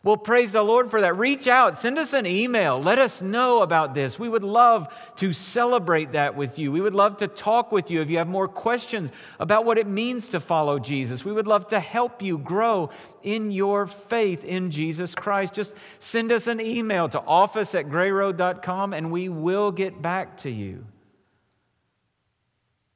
Well, 0.02 0.16
praise 0.16 0.50
the 0.50 0.62
Lord 0.62 0.90
for 0.90 1.02
that. 1.02 1.18
Reach 1.18 1.46
out, 1.46 1.76
send 1.76 1.98
us 1.98 2.14
an 2.14 2.24
email. 2.24 2.80
Let 2.80 2.98
us 2.98 3.20
know 3.20 3.60
about 3.60 3.92
this. 3.92 4.18
We 4.18 4.30
would 4.30 4.44
love 4.44 4.88
to 5.16 5.30
celebrate 5.34 6.12
that 6.12 6.34
with 6.34 6.58
you. 6.58 6.72
We 6.72 6.80
would 6.80 6.94
love 6.94 7.18
to 7.18 7.28
talk 7.28 7.70
with 7.70 7.90
you 7.90 8.00
if 8.00 8.08
you 8.08 8.16
have 8.16 8.26
more 8.26 8.48
questions 8.48 9.12
about 9.38 9.66
what 9.66 9.76
it 9.76 9.86
means 9.86 10.30
to 10.30 10.40
follow 10.40 10.78
Jesus. 10.78 11.22
We 11.22 11.32
would 11.32 11.46
love 11.46 11.68
to 11.68 11.78
help 11.78 12.22
you 12.22 12.38
grow 12.38 12.88
in 13.22 13.50
your 13.50 13.86
faith 13.86 14.42
in 14.42 14.70
Jesus 14.70 15.14
Christ. 15.14 15.52
Just 15.52 15.74
send 15.98 16.32
us 16.32 16.46
an 16.46 16.62
email 16.62 17.06
to 17.10 17.20
office 17.20 17.74
at 17.74 17.90
grayroad.com 17.90 18.94
and 18.94 19.12
we 19.12 19.28
will 19.28 19.70
get 19.70 20.00
back 20.00 20.38
to 20.38 20.50
you. 20.50 20.86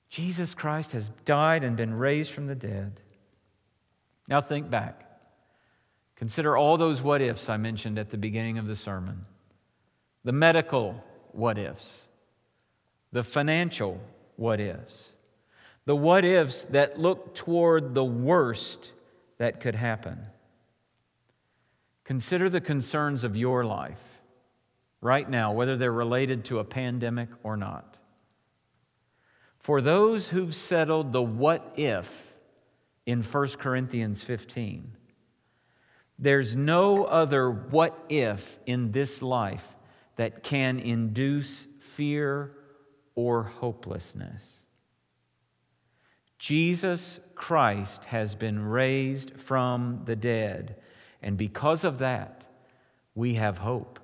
Jesus 0.08 0.54
Christ 0.54 0.92
has 0.92 1.10
died 1.26 1.64
and 1.64 1.76
been 1.76 1.92
raised 1.92 2.30
from 2.30 2.46
the 2.46 2.54
dead. 2.54 2.98
Now 4.26 4.40
think 4.40 4.70
back. 4.70 5.03
Consider 6.24 6.56
all 6.56 6.78
those 6.78 7.02
what 7.02 7.20
ifs 7.20 7.50
I 7.50 7.58
mentioned 7.58 7.98
at 7.98 8.08
the 8.08 8.16
beginning 8.16 8.56
of 8.56 8.66
the 8.66 8.74
sermon 8.74 9.26
the 10.24 10.32
medical 10.32 11.04
what 11.32 11.58
ifs, 11.58 12.00
the 13.12 13.22
financial 13.22 14.00
what 14.36 14.58
ifs, 14.58 15.10
the 15.84 15.94
what 15.94 16.24
ifs 16.24 16.64
that 16.70 16.98
look 16.98 17.34
toward 17.34 17.92
the 17.92 18.06
worst 18.06 18.92
that 19.36 19.60
could 19.60 19.74
happen. 19.74 20.18
Consider 22.04 22.48
the 22.48 22.62
concerns 22.62 23.22
of 23.22 23.36
your 23.36 23.62
life 23.62 24.22
right 25.02 25.28
now, 25.28 25.52
whether 25.52 25.76
they're 25.76 25.92
related 25.92 26.46
to 26.46 26.58
a 26.58 26.64
pandemic 26.64 27.28
or 27.42 27.54
not. 27.58 27.98
For 29.58 29.82
those 29.82 30.28
who've 30.28 30.54
settled 30.54 31.12
the 31.12 31.22
what 31.22 31.74
if 31.76 32.32
in 33.04 33.22
1 33.22 33.48
Corinthians 33.58 34.22
15, 34.22 34.96
there's 36.18 36.54
no 36.54 37.04
other 37.04 37.50
what 37.50 37.98
if 38.08 38.58
in 38.66 38.92
this 38.92 39.20
life 39.22 39.66
that 40.16 40.42
can 40.42 40.78
induce 40.78 41.66
fear 41.80 42.52
or 43.14 43.44
hopelessness. 43.44 44.42
Jesus 46.38 47.20
Christ 47.34 48.04
has 48.06 48.34
been 48.34 48.64
raised 48.64 49.40
from 49.40 50.02
the 50.04 50.16
dead, 50.16 50.80
and 51.22 51.36
because 51.36 51.84
of 51.84 51.98
that, 51.98 52.44
we 53.14 53.34
have 53.34 53.58
hope. 53.58 53.98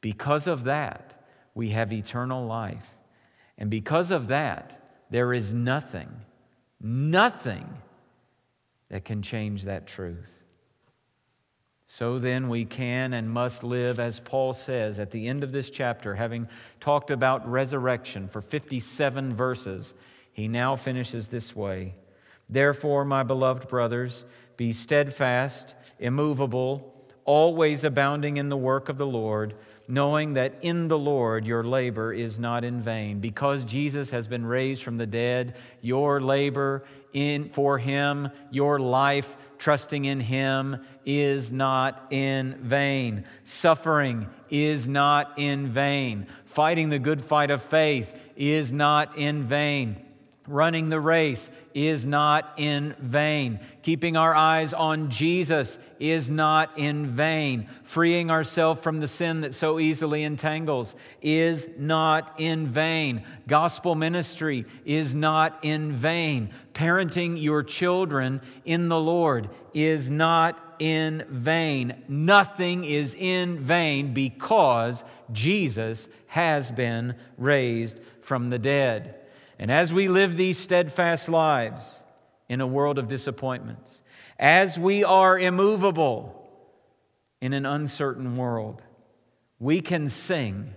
Because 0.00 0.46
of 0.46 0.64
that, 0.64 1.26
we 1.54 1.70
have 1.70 1.92
eternal 1.92 2.46
life. 2.46 2.94
And 3.58 3.70
because 3.70 4.10
of 4.10 4.28
that, 4.28 4.82
there 5.10 5.32
is 5.32 5.52
nothing, 5.52 6.08
nothing 6.80 7.68
that 8.88 9.04
can 9.04 9.22
change 9.22 9.64
that 9.64 9.86
truth. 9.86 10.41
So 11.94 12.18
then, 12.18 12.48
we 12.48 12.64
can 12.64 13.12
and 13.12 13.28
must 13.28 13.62
live, 13.62 14.00
as 14.00 14.18
Paul 14.18 14.54
says 14.54 14.98
at 14.98 15.10
the 15.10 15.28
end 15.28 15.44
of 15.44 15.52
this 15.52 15.68
chapter, 15.68 16.14
having 16.14 16.48
talked 16.80 17.10
about 17.10 17.46
resurrection 17.46 18.28
for 18.28 18.40
57 18.40 19.34
verses, 19.34 19.92
he 20.32 20.48
now 20.48 20.74
finishes 20.74 21.28
this 21.28 21.54
way. 21.54 21.94
Therefore, 22.48 23.04
my 23.04 23.24
beloved 23.24 23.68
brothers, 23.68 24.24
be 24.56 24.72
steadfast, 24.72 25.74
immovable, 25.98 26.94
always 27.26 27.84
abounding 27.84 28.38
in 28.38 28.48
the 28.48 28.56
work 28.56 28.88
of 28.88 28.96
the 28.96 29.06
Lord 29.06 29.54
knowing 29.88 30.34
that 30.34 30.54
in 30.62 30.88
the 30.88 30.98
Lord 30.98 31.46
your 31.46 31.64
labor 31.64 32.12
is 32.12 32.38
not 32.38 32.64
in 32.64 32.82
vain. 32.82 33.20
Because 33.20 33.64
Jesus 33.64 34.10
has 34.10 34.26
been 34.26 34.44
raised 34.46 34.82
from 34.82 34.98
the 34.98 35.06
dead, 35.06 35.56
your 35.80 36.20
labor 36.20 36.82
in, 37.12 37.50
for 37.50 37.78
him, 37.78 38.30
your 38.50 38.78
life 38.78 39.36
trusting 39.58 40.04
in 40.04 40.20
him 40.20 40.84
is 41.06 41.52
not 41.52 42.06
in 42.10 42.54
vain. 42.62 43.24
Suffering 43.44 44.28
is 44.50 44.88
not 44.88 45.34
in 45.36 45.68
vain. 45.68 46.26
Fighting 46.46 46.88
the 46.88 46.98
good 46.98 47.24
fight 47.24 47.50
of 47.50 47.62
faith 47.62 48.12
is 48.36 48.72
not 48.72 49.16
in 49.16 49.44
vain. 49.44 49.96
Running 50.48 50.88
the 50.88 50.98
race 50.98 51.48
is 51.72 52.04
not 52.04 52.54
in 52.56 52.96
vain. 52.98 53.60
Keeping 53.82 54.16
our 54.16 54.34
eyes 54.34 54.74
on 54.74 55.08
Jesus 55.08 55.78
is 56.00 56.28
not 56.28 56.76
in 56.76 57.06
vain. 57.06 57.68
Freeing 57.84 58.28
ourselves 58.28 58.80
from 58.80 58.98
the 58.98 59.06
sin 59.06 59.42
that 59.42 59.54
so 59.54 59.78
easily 59.78 60.24
entangles 60.24 60.96
is 61.20 61.68
not 61.78 62.34
in 62.38 62.66
vain. 62.66 63.22
Gospel 63.46 63.94
ministry 63.94 64.64
is 64.84 65.14
not 65.14 65.60
in 65.62 65.92
vain. 65.92 66.50
Parenting 66.74 67.40
your 67.40 67.62
children 67.62 68.40
in 68.64 68.88
the 68.88 68.98
Lord 68.98 69.48
is 69.72 70.10
not 70.10 70.74
in 70.80 71.24
vain. 71.28 72.02
Nothing 72.08 72.82
is 72.82 73.14
in 73.14 73.60
vain 73.60 74.12
because 74.12 75.04
Jesus 75.30 76.08
has 76.26 76.72
been 76.72 77.14
raised 77.38 78.00
from 78.22 78.50
the 78.50 78.58
dead. 78.58 79.21
And 79.62 79.70
as 79.70 79.92
we 79.92 80.08
live 80.08 80.36
these 80.36 80.58
steadfast 80.58 81.28
lives 81.28 81.84
in 82.48 82.60
a 82.60 82.66
world 82.66 82.98
of 82.98 83.06
disappointments, 83.06 84.02
as 84.36 84.76
we 84.76 85.04
are 85.04 85.38
immovable 85.38 86.50
in 87.40 87.52
an 87.52 87.64
uncertain 87.64 88.36
world, 88.36 88.82
we 89.60 89.80
can 89.80 90.08
sing, 90.08 90.74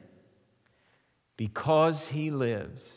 Because 1.36 2.10
He 2.10 2.30
lives, 2.30 2.88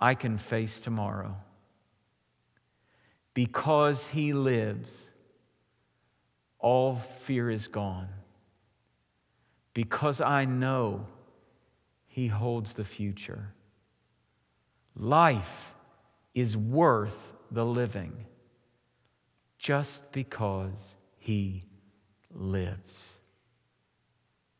I 0.00 0.14
can 0.14 0.38
face 0.38 0.80
tomorrow. 0.80 1.36
Because 3.34 4.06
He 4.06 4.32
lives, 4.32 4.90
all 6.58 6.96
fear 6.96 7.50
is 7.50 7.68
gone. 7.68 8.08
Because 9.74 10.22
I 10.22 10.46
know 10.46 11.08
He 12.06 12.28
holds 12.28 12.72
the 12.72 12.86
future. 12.86 13.52
Life 14.96 15.74
is 16.34 16.56
worth 16.56 17.32
the 17.50 17.64
living 17.64 18.26
just 19.58 20.12
because 20.12 20.94
he 21.18 21.62
lives. 22.32 23.14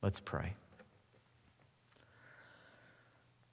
Let's 0.02 0.20
pray. 0.20 0.54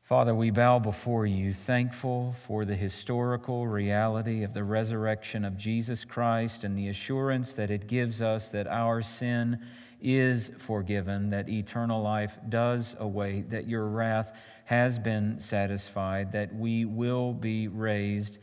Father, 0.03 0.35
we 0.35 0.49
bow 0.49 0.77
before 0.77 1.25
you, 1.25 1.53
thankful 1.53 2.35
for 2.45 2.65
the 2.65 2.75
historical 2.75 3.65
reality 3.65 4.43
of 4.43 4.53
the 4.53 4.63
resurrection 4.63 5.45
of 5.45 5.57
Jesus 5.57 6.03
Christ 6.03 6.65
and 6.65 6.77
the 6.77 6.89
assurance 6.89 7.53
that 7.53 7.71
it 7.71 7.87
gives 7.87 8.21
us 8.21 8.49
that 8.49 8.67
our 8.67 9.01
sin 9.01 9.59
is 10.01 10.51
forgiven, 10.57 11.29
that 11.29 11.47
eternal 11.47 12.01
life 12.01 12.37
does 12.49 12.95
await, 12.99 13.51
that 13.51 13.67
your 13.67 13.85
wrath 13.85 14.35
has 14.65 14.99
been 14.99 15.39
satisfied, 15.39 16.31
that 16.31 16.53
we 16.55 16.85
will 16.85 17.33
be 17.33 17.67
raised 17.67 18.37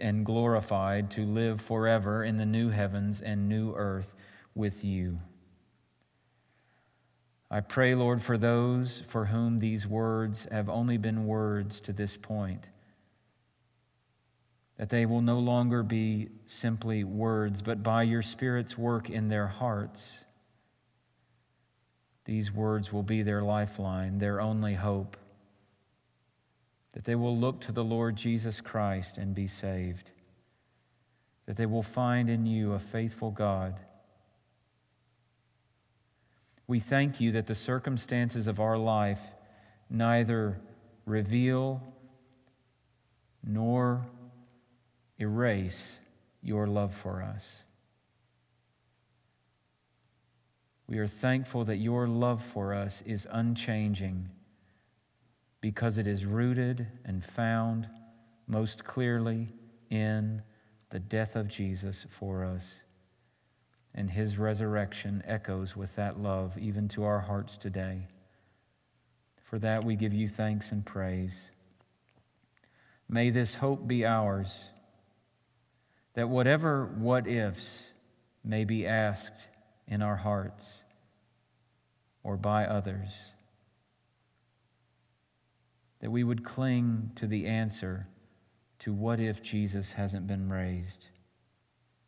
and 0.00 0.26
glorified 0.26 1.10
to 1.12 1.24
live 1.24 1.60
forever 1.60 2.24
in 2.24 2.36
the 2.36 2.46
new 2.46 2.68
heavens 2.70 3.20
and 3.20 3.48
new 3.48 3.74
earth 3.74 4.14
with 4.54 4.84
you. 4.84 5.18
I 7.50 7.60
pray, 7.60 7.94
Lord, 7.94 8.22
for 8.22 8.36
those 8.36 9.02
for 9.06 9.26
whom 9.26 9.58
these 9.58 9.86
words 9.86 10.48
have 10.50 10.68
only 10.68 10.96
been 10.96 11.26
words 11.26 11.80
to 11.82 11.92
this 11.92 12.16
point, 12.16 12.68
that 14.76 14.88
they 14.88 15.06
will 15.06 15.20
no 15.20 15.38
longer 15.38 15.82
be 15.82 16.30
simply 16.46 17.04
words, 17.04 17.62
but 17.62 17.82
by 17.82 18.02
your 18.02 18.22
Spirit's 18.22 18.76
work 18.76 19.08
in 19.08 19.28
their 19.28 19.46
hearts, 19.46 20.18
these 22.24 22.50
words 22.50 22.92
will 22.92 23.02
be 23.02 23.22
their 23.22 23.42
lifeline, 23.42 24.18
their 24.18 24.40
only 24.40 24.74
hope 24.74 25.16
that 26.94 27.04
they 27.04 27.16
will 27.16 27.36
look 27.36 27.60
to 27.60 27.72
the 27.72 27.84
Lord 27.84 28.16
Jesus 28.16 28.60
Christ 28.60 29.18
and 29.18 29.34
be 29.34 29.48
saved, 29.48 30.12
that 31.46 31.56
they 31.56 31.66
will 31.66 31.82
find 31.82 32.30
in 32.30 32.46
you 32.46 32.72
a 32.72 32.78
faithful 32.78 33.32
God. 33.32 33.78
We 36.66 36.78
thank 36.78 37.20
you 37.20 37.32
that 37.32 37.48
the 37.48 37.54
circumstances 37.54 38.46
of 38.46 38.60
our 38.60 38.78
life 38.78 39.20
neither 39.90 40.58
reveal 41.04 41.82
nor 43.44 44.06
erase 45.18 45.98
your 46.42 46.66
love 46.66 46.94
for 46.94 47.22
us. 47.22 47.64
We 50.86 50.98
are 50.98 51.06
thankful 51.08 51.64
that 51.64 51.76
your 51.76 52.06
love 52.06 52.42
for 52.42 52.72
us 52.72 53.02
is 53.04 53.26
unchanging 53.30 54.28
because 55.64 55.96
it 55.96 56.06
is 56.06 56.26
rooted 56.26 56.86
and 57.06 57.24
found 57.24 57.88
most 58.46 58.84
clearly 58.84 59.48
in 59.88 60.42
the 60.90 60.98
death 60.98 61.36
of 61.36 61.48
Jesus 61.48 62.04
for 62.10 62.44
us. 62.44 62.80
And 63.94 64.10
his 64.10 64.36
resurrection 64.36 65.22
echoes 65.26 65.74
with 65.74 65.96
that 65.96 66.20
love 66.20 66.52
even 66.58 66.86
to 66.88 67.04
our 67.04 67.20
hearts 67.20 67.56
today. 67.56 68.08
For 69.42 69.58
that 69.60 69.82
we 69.84 69.96
give 69.96 70.12
you 70.12 70.28
thanks 70.28 70.70
and 70.70 70.84
praise. 70.84 71.48
May 73.08 73.30
this 73.30 73.54
hope 73.54 73.88
be 73.88 74.04
ours, 74.04 74.64
that 76.12 76.28
whatever 76.28 76.84
what 76.84 77.26
ifs 77.26 77.86
may 78.44 78.66
be 78.66 78.86
asked 78.86 79.48
in 79.88 80.02
our 80.02 80.16
hearts 80.16 80.82
or 82.22 82.36
by 82.36 82.66
others, 82.66 83.14
that 86.04 86.10
we 86.10 86.22
would 86.22 86.44
cling 86.44 87.10
to 87.14 87.26
the 87.26 87.46
answer 87.46 88.04
to 88.78 88.92
what 88.92 89.18
if 89.18 89.42
Jesus 89.42 89.92
hasn't 89.92 90.26
been 90.26 90.50
raised, 90.50 91.06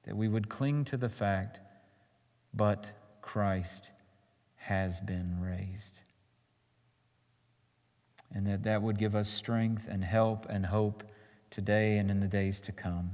that 0.03 0.15
we 0.15 0.29
would 0.29 0.51
cling 0.51 0.85
to 0.85 0.99
the 0.99 1.09
fact, 1.09 1.61
but 2.53 2.91
Christ 3.23 3.89
has 4.57 5.01
been 5.01 5.41
raised 5.41 5.99
and 8.35 8.47
that 8.47 8.65
that 8.65 8.83
would 8.83 8.99
give 8.99 9.17
us 9.17 9.31
strength 9.31 9.89
and 9.91 10.05
help 10.05 10.45
and 10.51 10.67
hope 10.67 11.03
today 11.49 11.97
and 11.97 12.11
in 12.11 12.21
the 12.21 12.27
days 12.27 12.61
to 12.61 12.73
come. 12.73 13.11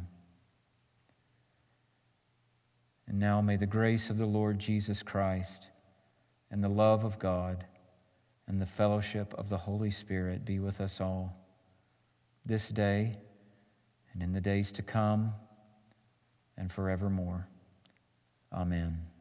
And 3.06 3.20
now 3.20 3.40
may 3.40 3.56
the 3.56 3.66
grace 3.66 4.10
of 4.10 4.18
the 4.18 4.26
Lord 4.26 4.58
Jesus 4.58 5.00
Christ 5.00 5.68
and 6.50 6.64
the 6.64 6.68
love 6.68 7.04
of 7.04 7.20
God 7.20 7.66
and 8.46 8.60
the 8.60 8.66
fellowship 8.66 9.34
of 9.38 9.48
the 9.48 9.56
Holy 9.56 9.90
Spirit 9.90 10.44
be 10.44 10.58
with 10.58 10.80
us 10.80 11.00
all 11.00 11.36
this 12.44 12.68
day 12.68 13.16
and 14.12 14.22
in 14.22 14.32
the 14.32 14.40
days 14.40 14.72
to 14.72 14.82
come 14.82 15.32
and 16.56 16.70
forevermore. 16.70 17.48
Amen. 18.52 19.11